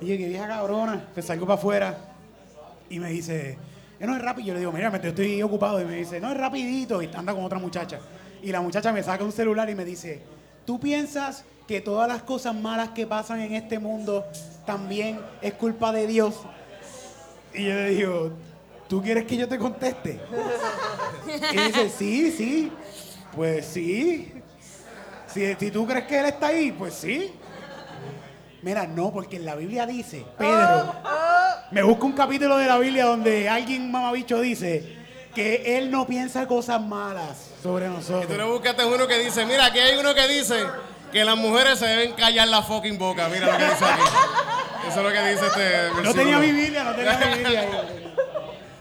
[0.00, 1.98] Y yo, qué vieja cabrona, pues salgo para afuera
[2.88, 3.58] y me dice,
[3.98, 4.46] "Eh, no es rápido.
[4.48, 5.80] Yo le digo, mira, me estoy ocupado.
[5.80, 7.02] Y me dice, no es rapidito.
[7.02, 7.98] Y anda con otra muchacha.
[8.42, 10.22] Y la muchacha me saca un celular y me dice,
[10.64, 14.26] ¿tú piensas que todas las cosas malas que pasan en este mundo
[14.66, 16.34] también es culpa de Dios?
[17.54, 18.32] Y yo le digo,
[18.88, 20.18] ¿tú quieres que yo te conteste?
[21.52, 22.72] Y dice, sí, sí.
[23.36, 24.32] Pues sí.
[25.32, 27.32] Si, si tú crees que Él está ahí, pues sí.
[28.62, 30.92] Mira, no, porque en la Biblia dice, Pedro,
[31.70, 34.96] me busca un capítulo de la Biblia donde alguien mamabicho dice
[35.36, 38.48] que Él no piensa cosas malas sobre Y tú nosotros.
[38.50, 40.56] buscaste uno que dice, mira, aquí hay uno que dice
[41.12, 43.28] que las mujeres se deben callar la fucking boca.
[43.28, 44.02] Mira lo que dice aquí.
[44.88, 46.14] Eso es lo que dice este No versículo.
[46.14, 47.68] tenía mi Biblia, no tenía mi Biblia.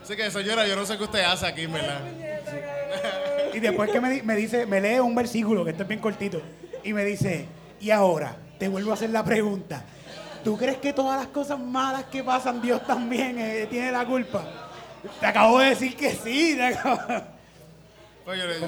[0.04, 2.00] Así que, señora, yo no sé qué usted hace aquí, ¿verdad?
[3.54, 6.42] Y después que me, me dice, me lee un versículo, que este es bien cortito,
[6.84, 7.46] y me dice,
[7.80, 9.84] y ahora, te vuelvo a hacer la pregunta.
[10.44, 14.44] ¿Tú crees que todas las cosas malas que pasan, Dios también eh, tiene la culpa?
[15.20, 16.56] Te acabo de decir que sí.
[16.56, 17.24] te acabo-
[18.26, 18.68] Pues yo le, yo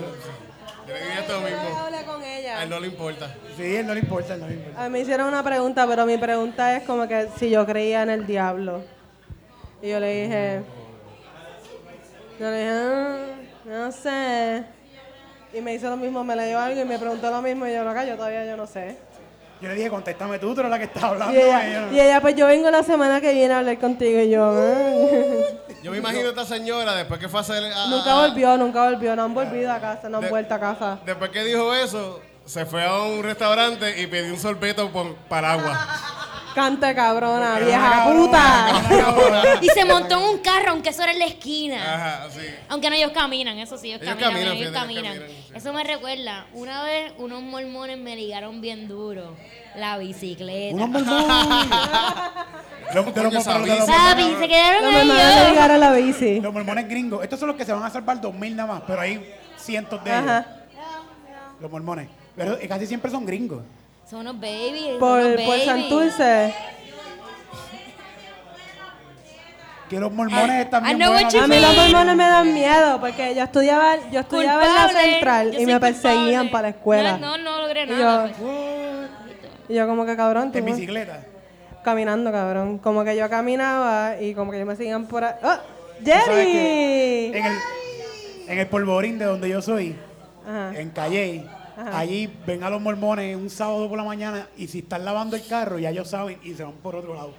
[0.91, 1.79] le diría esto Yo mismo.
[1.79, 3.35] hablé con A él no le importa.
[3.57, 4.79] Sí, él no le importa, él no le importa.
[4.81, 8.03] A mí me hicieron una pregunta, pero mi pregunta es como que si yo creía
[8.03, 8.83] en el diablo.
[9.81, 10.61] Y yo le dije,
[12.39, 13.25] yo le dije, "Ah,
[13.65, 14.63] no sé.
[15.53, 17.87] Y me hizo lo mismo, me leyó algo y me preguntó lo mismo y yo,
[17.89, 18.97] acá yo todavía yo no sé.
[19.61, 21.33] Yo le dije, contéstame tú, tú eres la que estás hablando.
[21.33, 24.29] Y ella, y ella, pues yo vengo la semana que viene a hablar contigo y
[24.31, 25.73] yo, "Ah".
[25.83, 27.63] Yo me imagino a esta señora, después que fue a hacer...
[27.71, 30.59] a- nunca volvió, nunca volvió, no han volvido a casa, no han De- vuelto a
[30.59, 30.99] casa.
[31.05, 35.77] Después que dijo eso, se fue a un restaurante y pidió un sorbeto por paraguas.
[36.55, 38.83] Cante cabrona, vieja cabrona, puta.
[38.89, 39.43] cabrona.
[39.61, 41.95] Y se montó en un carro, aunque eso era en la esquina.
[41.95, 42.41] Ajá, sí.
[42.69, 45.13] Aunque no, ellos caminan, eso sí, ellos, Ellos caminan, caminan, ellos caminan.
[45.13, 45.51] sí.
[45.55, 49.35] Eso me recuerda, una vez unos mormones me ligaron bien duro
[49.75, 50.75] la bicicleta.
[50.75, 51.27] Unos mormones.
[52.93, 53.43] Los, los.
[53.45, 55.07] Papi, mormones- se quedaron No me ahí.
[55.07, 55.49] mandan a yo.
[55.51, 56.41] ligar a la bici.
[56.41, 57.23] los mormones gringos.
[57.23, 60.11] Estos son los que se van a salvar 2000 nada más, pero hay cientos de
[60.11, 60.39] Ajá.
[60.39, 60.81] ellos.
[61.61, 62.07] Los mormones.
[62.35, 63.61] Pero casi siempre son gringos.
[64.11, 64.97] Son unos babies.
[64.99, 65.65] Por, unos por babies.
[65.65, 66.53] Santurce.
[69.89, 71.33] Que los mormones están I bien know what buenos.
[71.33, 74.87] you A mí los mormones me dan miedo porque yo estudiaba, yo estudiaba en la
[74.89, 76.49] central Yo y me perseguían culpable.
[76.51, 77.17] para la escuela.
[77.17, 78.27] No, no, no logré Y nada.
[78.27, 79.09] yo- pues.
[79.69, 81.23] Y yo como que cabrón, tú En bicicleta.
[81.83, 82.77] caminando, cabrón.
[82.79, 85.35] Como que yo caminaba y como que yo me seguían por ahí.
[85.41, 85.55] ¡Oh!
[86.03, 87.31] ¿Tú sabes ¡Jerry!
[87.37, 87.57] En el,
[88.47, 89.95] en el polvorín de donde yo soy,
[90.45, 90.71] Ajá.
[90.77, 91.45] en Calle,
[91.81, 91.97] Ajá.
[91.99, 95.45] allí ven a los mormones un sábado por la mañana y si están lavando el
[95.47, 97.33] carro, ya ellos saben y se van por otro lado.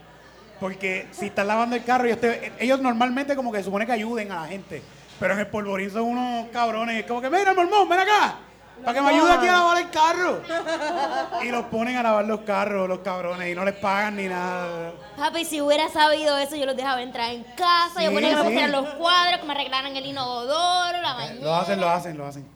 [0.61, 3.93] Porque si están lavando el carro, ellos, te- ellos normalmente como que se supone que
[3.93, 4.83] ayuden a la gente.
[5.19, 7.01] Pero en el polvorín son unos cabrones.
[7.01, 8.37] Es como que, mira, mormón, ven acá.
[8.85, 10.41] Para que me ayude aquí a lavar el carro.
[11.45, 14.93] Y los ponen a lavar los carros, los cabrones, y no les pagan ni nada.
[15.17, 18.41] Papi, si hubiera sabido eso, yo los dejaba entrar en casa, yo ponía que me
[18.43, 18.47] sí.
[18.49, 21.45] pusieran los cuadros, que me arreglaran el inodoro, la bañera.
[21.45, 22.47] Lo hacen, lo hacen, lo hacen.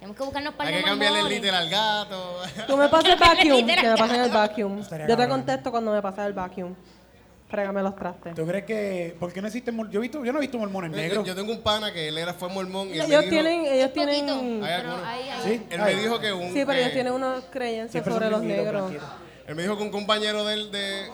[0.00, 2.36] Tenemos que buscarnos para Hay que cambiarle el líder al gato.
[2.66, 4.78] Tú me pasas el vacuum, que me pasen el vacuum.
[4.80, 5.38] Estaría Yo te cabrón.
[5.40, 6.74] contesto cuando me pasas el vacuum.
[7.48, 8.34] Frégame los trastes.
[8.34, 9.16] ¿Tú crees que.?
[9.18, 11.26] ¿Por qué no existen mor- Yo, he visto, yo no he visto mormones Yo, negros.
[11.26, 13.66] yo tengo un pana que él era, fue mormón y él me Ellos dijo, tienen,
[13.66, 14.64] ellos poquito, tienen...
[14.64, 15.40] Hay pero ahí, ahí.
[15.44, 15.66] ¿Sí?
[15.68, 18.90] él me dijo que un Sí, pero ellos que- tienen unas creencias sobre los negros.
[18.90, 19.08] blanquitos.
[19.48, 21.08] él me dijo que un compañero de él de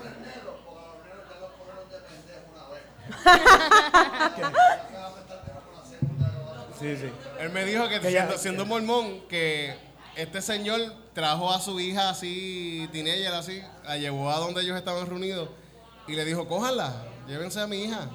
[6.79, 7.11] Sí, sí.
[7.41, 9.75] él me dijo que, Que ya- siendo, mormón que
[10.17, 10.81] este señor
[11.15, 15.49] trajo a su hija así teenager así, la llevó a donde ellos estaban reunidos
[16.07, 16.93] y le dijo, "Cójanla,
[17.27, 18.09] llévense a mi hija."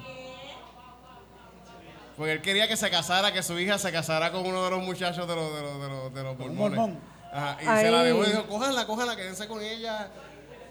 [2.16, 4.82] Porque él quería que se casara, que su hija se casara con uno de los
[4.82, 6.78] muchachos de los de los de los, de los mormones.
[6.78, 7.00] mormón.
[7.32, 10.08] Ajá, y se la dejó y dijo, "Cójanla, cójanla, quédense con ella."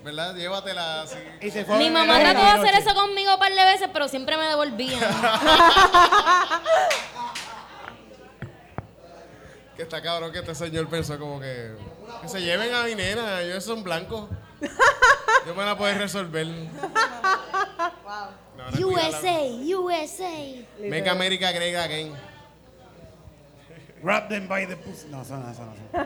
[0.03, 0.33] ¿Verdad?
[0.35, 1.15] Llévatela así.
[1.41, 4.07] Y se fue Mi mamá trató de hacer eso conmigo un par de veces, pero
[4.07, 4.99] siempre me devolvían.
[9.75, 11.71] Que está cabrón que este señor pensó como que,
[12.21, 14.29] que se lleven a mi nena, ellos son blancos.
[15.47, 16.45] Yo me la puedo resolver.
[16.45, 16.69] No,
[18.57, 19.17] no, cuídala.
[19.17, 19.41] USA,
[19.77, 20.65] USA.
[20.89, 22.13] Make America Great Again.
[24.03, 25.07] Grab them by the pussy.
[25.09, 25.73] No, eso no, eso no.
[25.73, 26.01] eso no.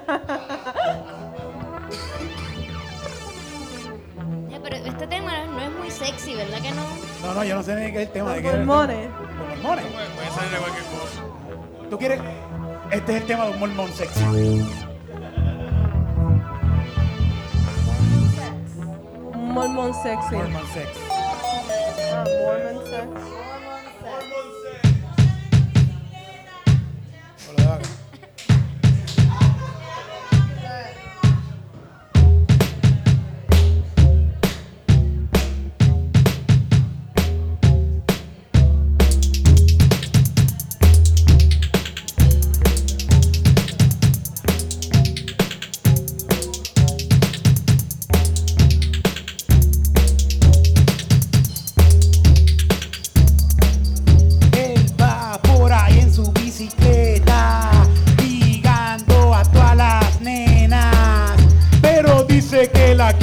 [4.65, 6.83] Pero este tema no es muy sexy, ¿verdad que no?
[7.21, 8.29] No, no, yo no sé ni qué es el tema.
[8.29, 8.57] Los ¿de qué?
[8.57, 9.09] Los mormones.
[9.61, 11.21] Puede, puede ser de cualquier cosa.
[11.87, 12.19] ¿Tú quieres?
[12.91, 14.23] Este es el tema de un mormón sexy.
[19.33, 20.35] Un mormón sexy.
[20.35, 20.89] Mormon sex.
[22.13, 23.54] Ah, mormon sex.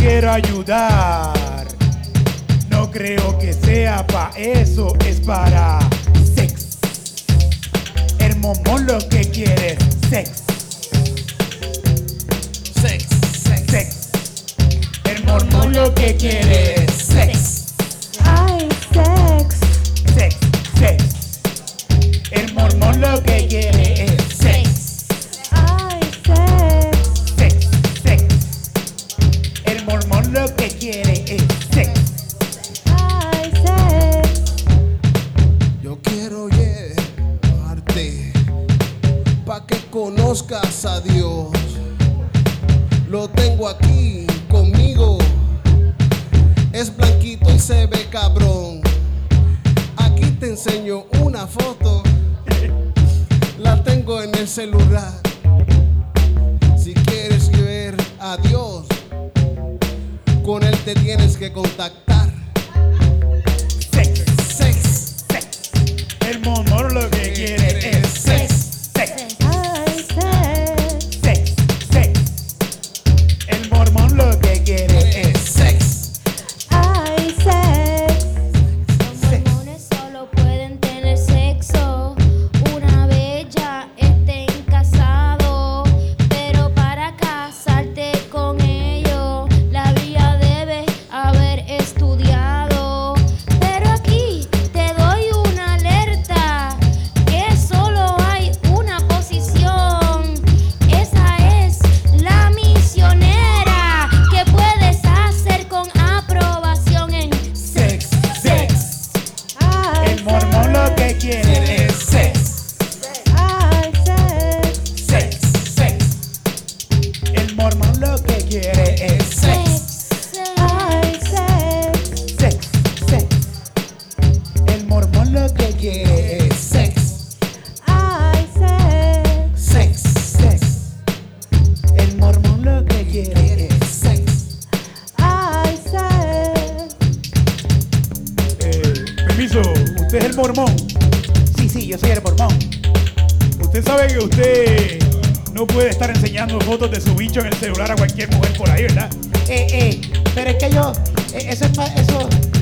[0.02, 1.64] Quiere ayudar.
[2.68, 5.78] No creo que sea pa' eso, es para
[6.34, 6.78] sex.
[8.18, 9.78] El momón lo que quiere es
[10.10, 10.30] sex.
[12.82, 13.06] Sex,
[13.44, 14.10] sex, sex.
[15.04, 17.74] El mormón lo que quiere es sex.
[18.24, 19.56] Ay, sex.
[20.16, 20.36] Sex,
[20.80, 21.04] sex.
[22.32, 24.11] El mormón lo que quiere es
[40.84, 41.31] a Dios.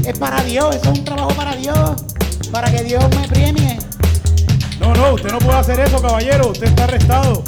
[0.05, 2.05] Es para Dios, eso es un trabajo para Dios,
[2.51, 3.79] para que Dios me premie.
[4.81, 6.51] No, no, usted no puede hacer eso, caballero.
[6.51, 7.45] Usted está arrestado.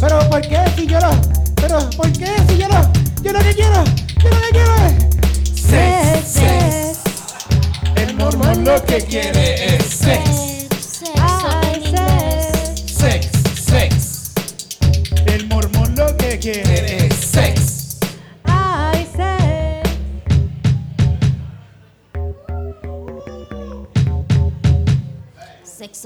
[0.00, 1.10] Pero ¿por qué si yo lo,
[1.56, 2.80] pero ¿por qué si yo lo,
[3.22, 3.84] yo lo que quiero,
[4.22, 5.06] yo lo que quiero es
[5.60, 6.98] Sex, sex.
[7.96, 10.68] El mormón lo que quiere es sex.
[12.86, 14.32] Sex, sex.
[15.26, 16.95] El mormón lo que quiere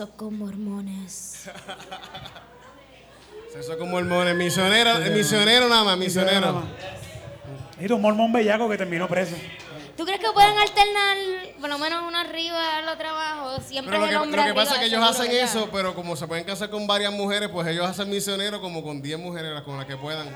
[0.00, 1.48] Sexo con mormones.
[3.52, 6.62] El mon- el misionero, el misionero nada más, misionero.
[7.78, 9.34] Un mormón bellaco que terminó preso.
[9.96, 11.16] ¿Tú crees que pueden alternar
[11.60, 13.60] por lo menos uno arriba al otro abajo?
[13.60, 15.68] Siempre Pero lo es que, el hombre lo que pasa es que ellos hacen eso,
[15.70, 19.18] pero como se pueden casar con varias mujeres, pues ellos hacen misioneros como con 10
[19.18, 20.28] mujeres, con las que puedan.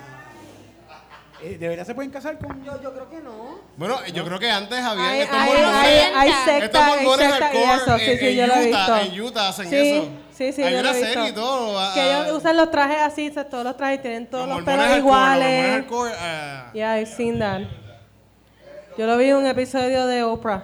[1.44, 2.64] Eh, ¿De verdad se pueden casar con.?
[2.64, 3.58] Yo, yo creo que no.
[3.76, 7.30] Bueno, yo creo que antes había Hay, estos hay, hay, hay Estos sectas, hay mormones
[7.32, 7.98] sectas y hardcore eso.
[7.98, 9.14] Sí, en- sí, en yo lo he Utah, visto.
[9.14, 10.08] en Utah hacen sí, eso.
[10.32, 11.12] Sí, sí, Hay yo lo una he visto.
[11.14, 11.78] serie y todo.
[11.78, 14.56] ah, Que ah, ellos usan los trajes así, se- todos los trajes tienen todos los,
[14.56, 15.48] mormones pelos hardcore, los iguales.
[15.48, 17.60] mormones hardcore, ah, Yeah, I've seen that.
[18.96, 20.62] Yo lo vi en un episodio de Oprah.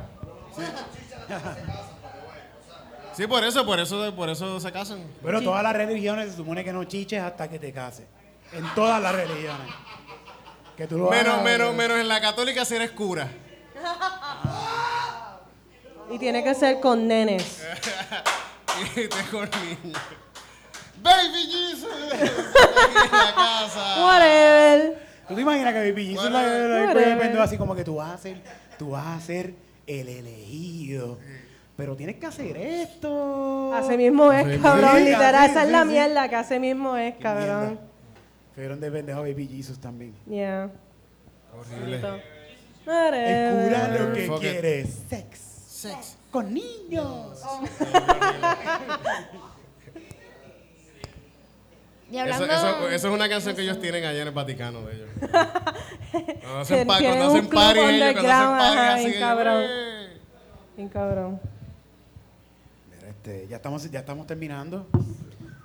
[3.13, 5.03] Sí, por eso, por eso, por eso se casan.
[5.21, 8.07] Bueno, todas las religiones se supone que no chiches hasta que te cases.
[8.53, 9.67] En todas las religiones.
[10.81, 13.29] Que tú lo Menos, hagas- menos, menos en la católica si eres cura.
[16.11, 17.63] Y tiene que ser con nenes.
[18.97, 20.01] y te con niños.
[21.03, 21.91] Baby Jesus.
[22.15, 24.05] Aquí en la casa.
[24.07, 25.07] Whatever.
[25.29, 28.41] ¿Tú te imaginas que Baby Jesus la, la- así como que tú vas a ser,
[28.79, 29.53] tú vas a ser
[29.87, 31.19] el elegido?
[31.77, 33.75] Pero tienes que hacer esto.
[33.75, 35.05] Así mismo es, cabrón.
[35.05, 37.90] Literal, esa es la mierda que así mismo es, cabrón.
[38.55, 40.15] Fueron de pendejo Baby Jesus también.
[40.29, 40.71] Yeah.
[41.57, 41.97] Horrible.
[42.87, 45.39] El cura lo que Fuck quiere es sex.
[45.69, 46.17] Sex.
[46.31, 47.43] Con niños.
[52.11, 52.47] Y Eso, hablando...
[52.55, 55.09] eso, eso es una canción que ellos tienen allá en el Vaticano de ellos.
[56.11, 59.65] Cuando hacen, pa- cuando hacen party ellos, cuando hacen party ajá, así, bien cabrón.
[60.77, 61.41] Bien cabrón.
[62.97, 64.89] Mira, este, ya estamos, ya estamos terminando.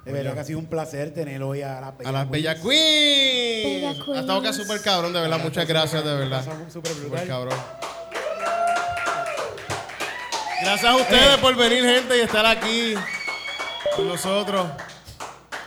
[0.05, 2.53] De verdad que ha sido un placer tener hoy a la A las Bella.
[2.53, 5.39] Bella Ha estado acá súper cabrón, de verdad.
[5.39, 6.43] Muchas gracias, de verdad.
[6.43, 7.27] Súper Súper brutal.
[7.27, 7.59] cabrón.
[10.61, 12.93] Gracias a ustedes por venir, gente, y estar aquí
[13.95, 14.67] con nosotros.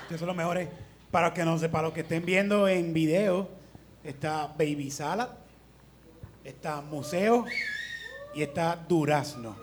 [0.07, 0.59] Eso es lo mejor.
[0.59, 0.69] eh.
[1.11, 3.49] Para los que no sepan, los que estén viendo en video,
[4.05, 5.29] está Baby Salad,
[6.45, 7.45] está Museo
[8.35, 9.57] y está Durazno.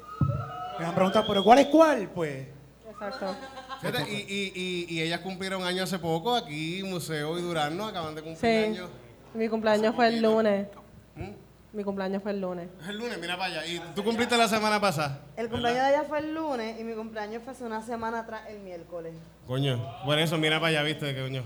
[0.78, 2.10] Me van a preguntar, ¿pero cuál es cuál?
[2.14, 2.48] Pues
[2.90, 3.36] Exacto.
[3.82, 6.36] Fíjate, y, y, y, y ellas cumplieron años hace poco.
[6.36, 8.66] Aquí, Museo y Durano acaban de cumplir Sí.
[8.70, 8.90] años.
[9.34, 10.68] Mi cumpleaños fue el lunes.
[11.16, 11.32] ¿Mm?
[11.74, 12.70] Mi cumpleaños fue el lunes.
[12.82, 13.66] Es el lunes, mira para allá.
[13.68, 15.20] Y tú cumpliste la semana pasada.
[15.36, 18.44] El cumpleaños de ella fue el lunes y mi cumpleaños fue hace una semana atrás,
[18.50, 19.14] el miércoles.
[19.46, 21.44] Coño, por eso, mira para allá, viste, coño.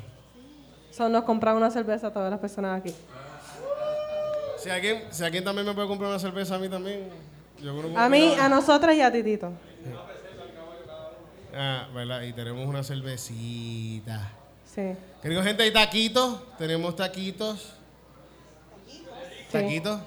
[0.92, 2.94] Son nos compraron una cerveza a todas las personas aquí.
[4.58, 7.10] Si alguien, si alguien también me puede comprar una cerveza a mí también.
[7.64, 9.52] Yo creo que A mí, a nosotras y a Titito.
[11.62, 12.22] Ah, ¿verdad?
[12.22, 14.32] Y tenemos una cervecita.
[14.64, 14.94] Sí.
[15.22, 16.40] Querido gente, hay taquitos.
[16.58, 17.74] Tenemos taquitos.
[19.52, 20.00] Taquitos.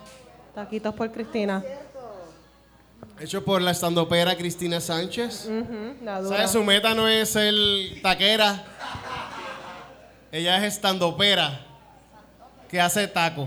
[0.54, 1.62] Taquitos por Cristina.
[3.20, 5.46] Hechos por la estandopera Cristina Sánchez.
[6.02, 6.36] La dura.
[6.38, 6.52] ¿Sabes?
[6.52, 7.52] Su meta no es ser
[8.00, 8.64] taquera.
[10.32, 11.66] Ella es estandopera.
[12.70, 13.46] Que hace taco.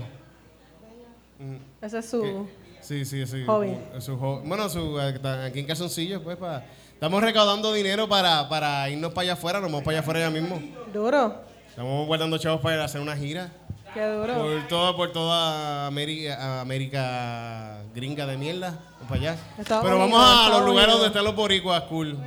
[1.82, 2.48] Ese es su...
[2.80, 3.42] Sí, sí, sí.
[3.46, 3.76] Hobby.
[3.98, 6.64] Su bueno, su, aquí en Calzoncillos, pues, para...
[6.96, 9.60] Estamos recaudando dinero para, para irnos para allá afuera.
[9.60, 10.58] Nos vamos para allá afuera ya mismo.
[10.94, 11.42] Duro.
[11.68, 13.50] Estamos guardando chavos para hacer una gira.
[13.92, 14.32] Qué duro.
[14.34, 18.78] Por toda, por toda América, América gringa de mierda.
[18.94, 19.36] Vamos para allá.
[19.58, 21.00] Estados Pero Unidos, vamos a Estados los lugares Unidos.
[21.00, 22.18] donde están los boricuas, cool.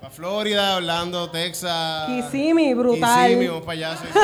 [0.00, 2.06] Para Florida, Orlando, Texas.
[2.06, 3.26] Kissimmee, brutal.
[3.26, 3.96] Kissimmee, vamos para allá.
[3.98, 4.18] Sí, sí.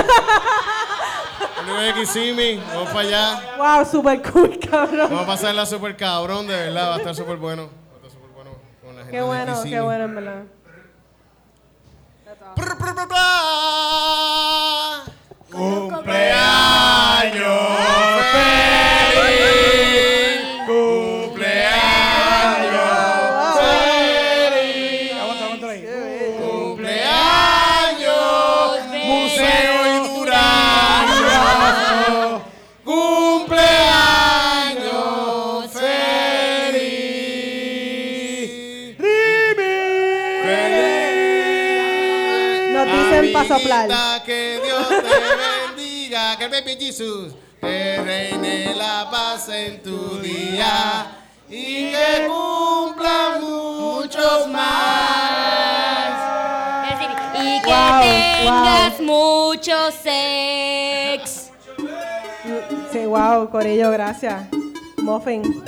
[1.61, 3.43] El lugar de Kissimmee, vamos para allá.
[3.59, 5.09] Wow, super cool, cabrón.
[5.11, 6.89] Vamos a pasarla súper cabrón, de verdad.
[6.93, 7.82] Va a estar súper bueno.
[9.03, 10.43] Bueno la Qué bueno, qué bueno, en verdad.
[15.51, 16.33] Cumpleaños
[43.63, 44.23] soplar.
[44.25, 51.07] Que Dios te bendiga, que el baby Jesus te reine la paz en tu día
[51.49, 56.09] y que cumpla muchos más.
[56.91, 61.51] Es decir, y que Wow, tengas mucho sex.
[62.93, 64.45] Sí, wow, Corillo, gracias.
[64.99, 65.63] Muffin.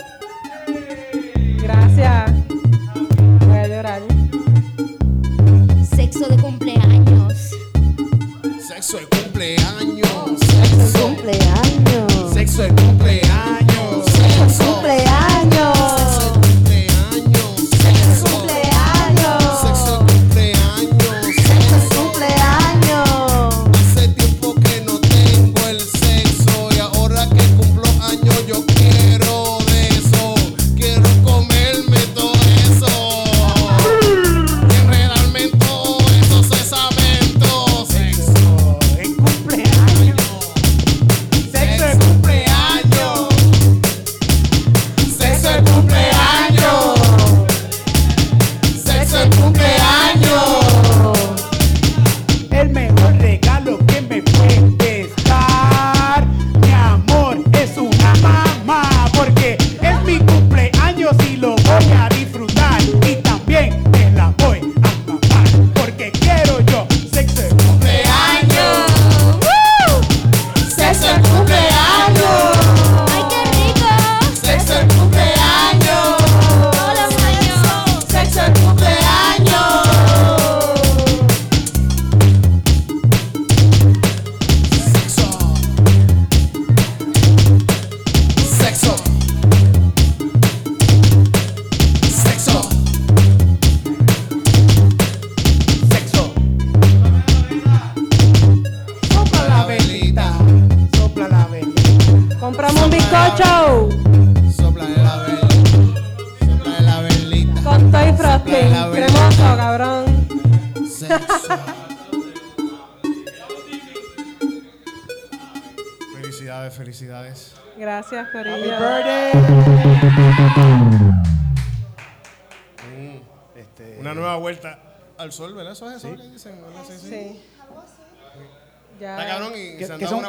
[1.63, 2.33] Gracias.
[3.47, 4.03] Voy a llorar.
[5.95, 6.64] Sexo de cumpleaños.
[8.95, 11.64] De cumpleaños, sexo, cumpleaños.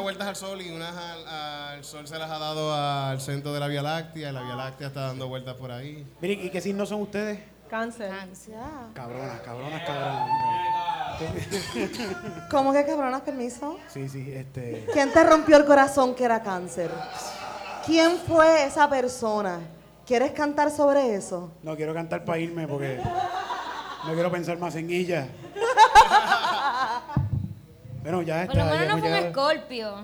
[0.05, 3.59] Vueltas al sol y unas al, al sol se las ha dado al centro de
[3.59, 6.05] la Vía Láctea y la Vía Láctea está dando vueltas por ahí.
[6.21, 7.39] Miren, ¿y qué signos son ustedes?
[7.67, 8.11] Cáncer.
[8.47, 8.89] Ya.
[8.93, 10.29] Cabronas, cabronas, cabronas.
[12.51, 13.79] ¿Cómo que cabronas, permiso?
[13.87, 14.85] Sí, sí, este.
[14.93, 16.91] ¿Quién te rompió el corazón que era cáncer?
[17.83, 19.57] ¿Quién fue esa persona?
[20.05, 21.51] ¿Quieres cantar sobre eso?
[21.63, 23.01] No quiero cantar para irme porque
[24.05, 25.27] no quiero pensar más en ella.
[28.05, 28.53] Bueno, ya está.
[28.53, 29.95] Por lo menos no fue un escorpio.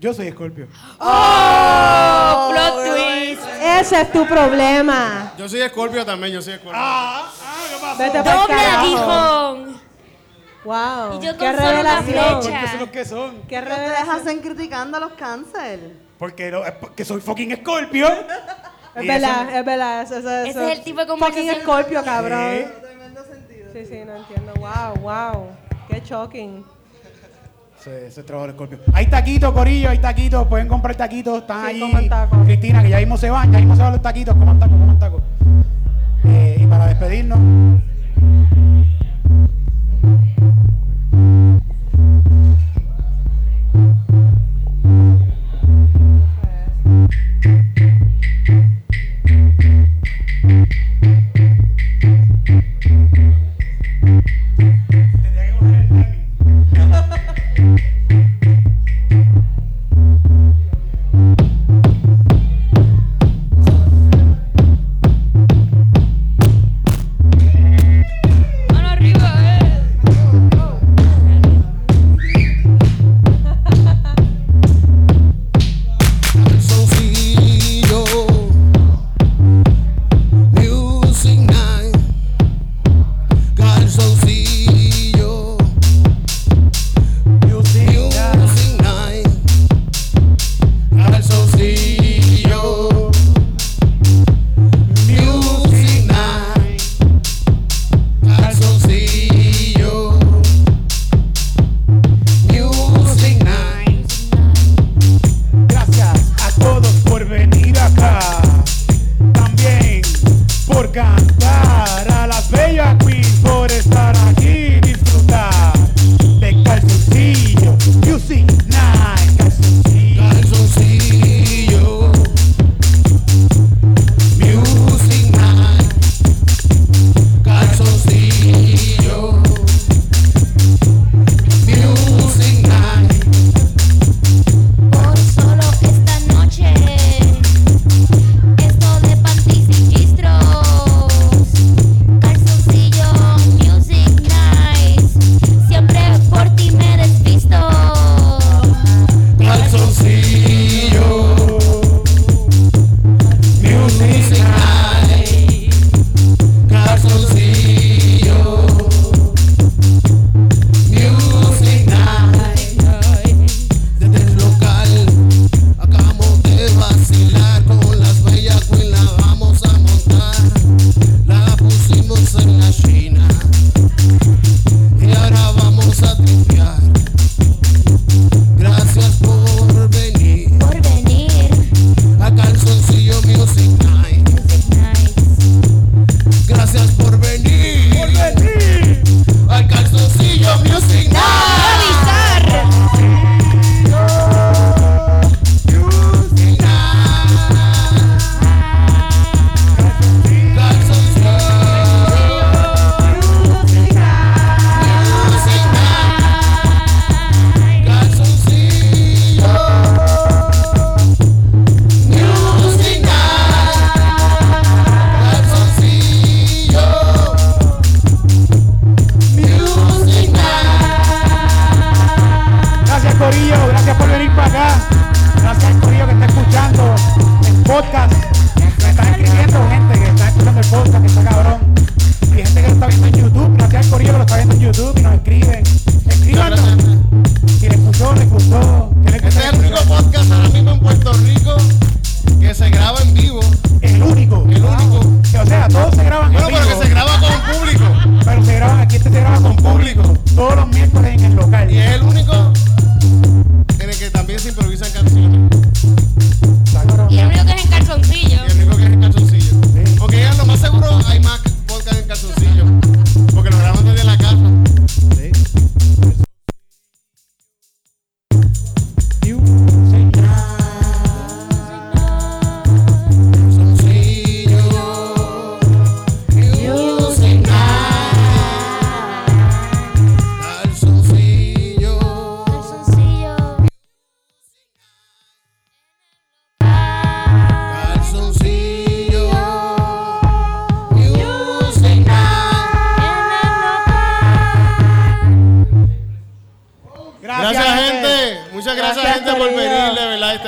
[0.00, 0.66] Yo soy Escorpio.
[0.98, 2.48] ¡Oh!
[2.52, 3.42] ¡Plot twist!
[3.62, 5.32] Ese es tu problema.
[5.38, 6.80] Yo soy Escorpio también, yo soy Escorpio.
[6.82, 7.98] Ah, ah, ¿qué pasó?
[7.98, 8.78] Vete ¡Doble carajo.
[8.80, 9.80] aguijón!
[10.64, 11.20] Wow.
[11.22, 12.42] Y yo qué con solo una revelación.
[12.42, 12.60] flecha.
[12.60, 13.30] ¿Qué son los que son?
[13.42, 14.16] Qué ¿Qué ustedes revelación.
[14.16, 15.80] hacen criticando a los cáncer?
[16.18, 18.08] Porque, no, es porque soy fucking Escorpio.
[18.94, 20.02] Es Y verdad, es verdad.
[20.02, 20.60] Eso, eso, Ese eso.
[20.68, 22.50] es el tipo de Fucking conversación- escorpio, cabrón.
[22.56, 22.64] Sí.
[23.72, 24.52] Sí, sí, no entiendo.
[24.54, 25.50] Wow, wow.
[25.88, 26.64] Qué shocking.
[27.80, 28.78] Ese, ese es trabajo Escorpio.
[28.92, 30.46] Hay taquitos, Corillo, hay taquitos.
[30.48, 31.38] Pueden comprar taquitos.
[31.42, 32.08] Están Sí, ahí.
[32.08, 32.38] tacos.
[32.44, 33.52] Cristina, que ya mismo se van.
[33.52, 34.34] Ya mismo se van los taquitos.
[34.34, 35.22] Coman tacos, coman tacos.
[36.24, 37.38] Eh, y para despedirnos.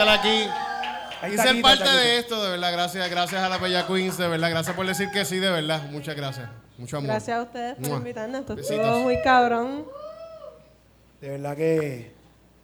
[0.01, 0.49] Estar aquí.
[1.33, 2.73] Y ser parte de esto, de verdad.
[2.73, 4.51] Gracias, gracias a la Bella Queens, de verdad.
[4.51, 5.83] Gracias por decir que sí, de verdad.
[5.91, 6.49] Muchas gracias.
[6.79, 7.09] Mucho amor.
[7.09, 7.99] Gracias a ustedes por Mua.
[7.99, 8.41] invitarnos.
[8.41, 9.85] Esto estuvo muy cabrón.
[11.21, 12.15] De verdad que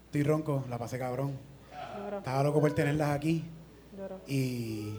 [0.06, 1.38] estoy ronco, la pasé cabrón.
[2.02, 3.44] Duro, Estaba loco por tenerlas aquí.
[3.92, 4.20] duro.
[4.26, 4.94] Y.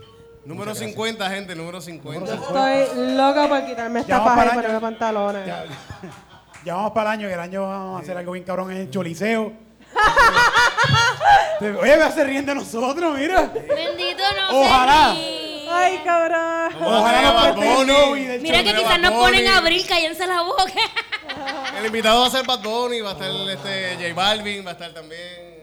[0.46, 0.92] Número Muchas gracias.
[0.92, 2.34] 50, gente, número 50.
[2.36, 5.48] Estoy loca por quitarme esta paja y ponerme pantalones.
[5.48, 5.66] Ya,
[6.66, 8.78] ya vamos para el año, que el año vamos a hacer algo bien cabrón en
[8.78, 9.67] el Choliseo.
[11.82, 13.52] Oye, me se ríen de nosotros, mira.
[13.54, 15.16] Bendito no Ojalá.
[15.70, 16.40] Ay, cabrón.
[16.40, 18.38] A Ojalá a nos Bad el Bunny.
[18.40, 20.72] Mira que quizás nos ponen a abrir, cállense la boca.
[21.78, 24.74] El invitado va a ser Bad Bunny, va a estar este J Balvin, va a
[24.74, 25.58] estar también.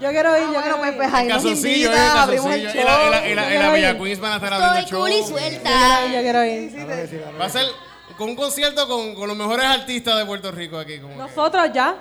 [0.00, 0.96] Yo quiero ir, yo Bueno, quiero pues, ir.
[0.96, 2.80] pues ahí nos eh, invitan, abrimos el calzoncillo.
[2.80, 3.72] Y la, y la, y la, y la show.
[3.72, 5.28] Bella Queens van a estar abriendo Estoy cool y show.
[5.28, 6.06] suelta.
[6.06, 7.40] Yo quiero ir.
[7.40, 7.66] Va a ser
[8.16, 10.98] con un concierto con, con los mejores artistas de Puerto Rico aquí.
[10.98, 11.96] Como que- Nosotros ya.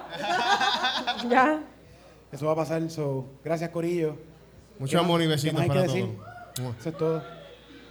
[1.30, 1.60] ya.
[2.32, 2.90] Eso va a pasar.
[2.90, 4.16] So, gracias, Corillo.
[4.80, 5.98] Mucho ¿Qué amor más- y besitos hay para todos.
[6.80, 7.24] Eso es todo.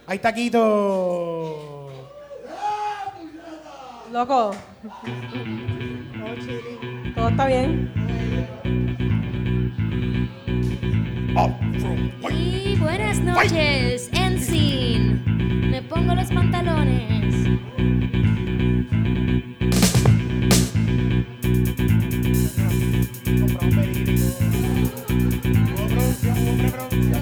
[0.07, 1.89] Ahí está Quito.
[4.11, 4.51] Loco.
[7.15, 7.91] Todo está bien.
[12.29, 15.69] Y buenas noches, Ensign.
[15.71, 17.35] Me pongo los pantalones.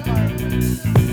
[0.00, 1.09] apart.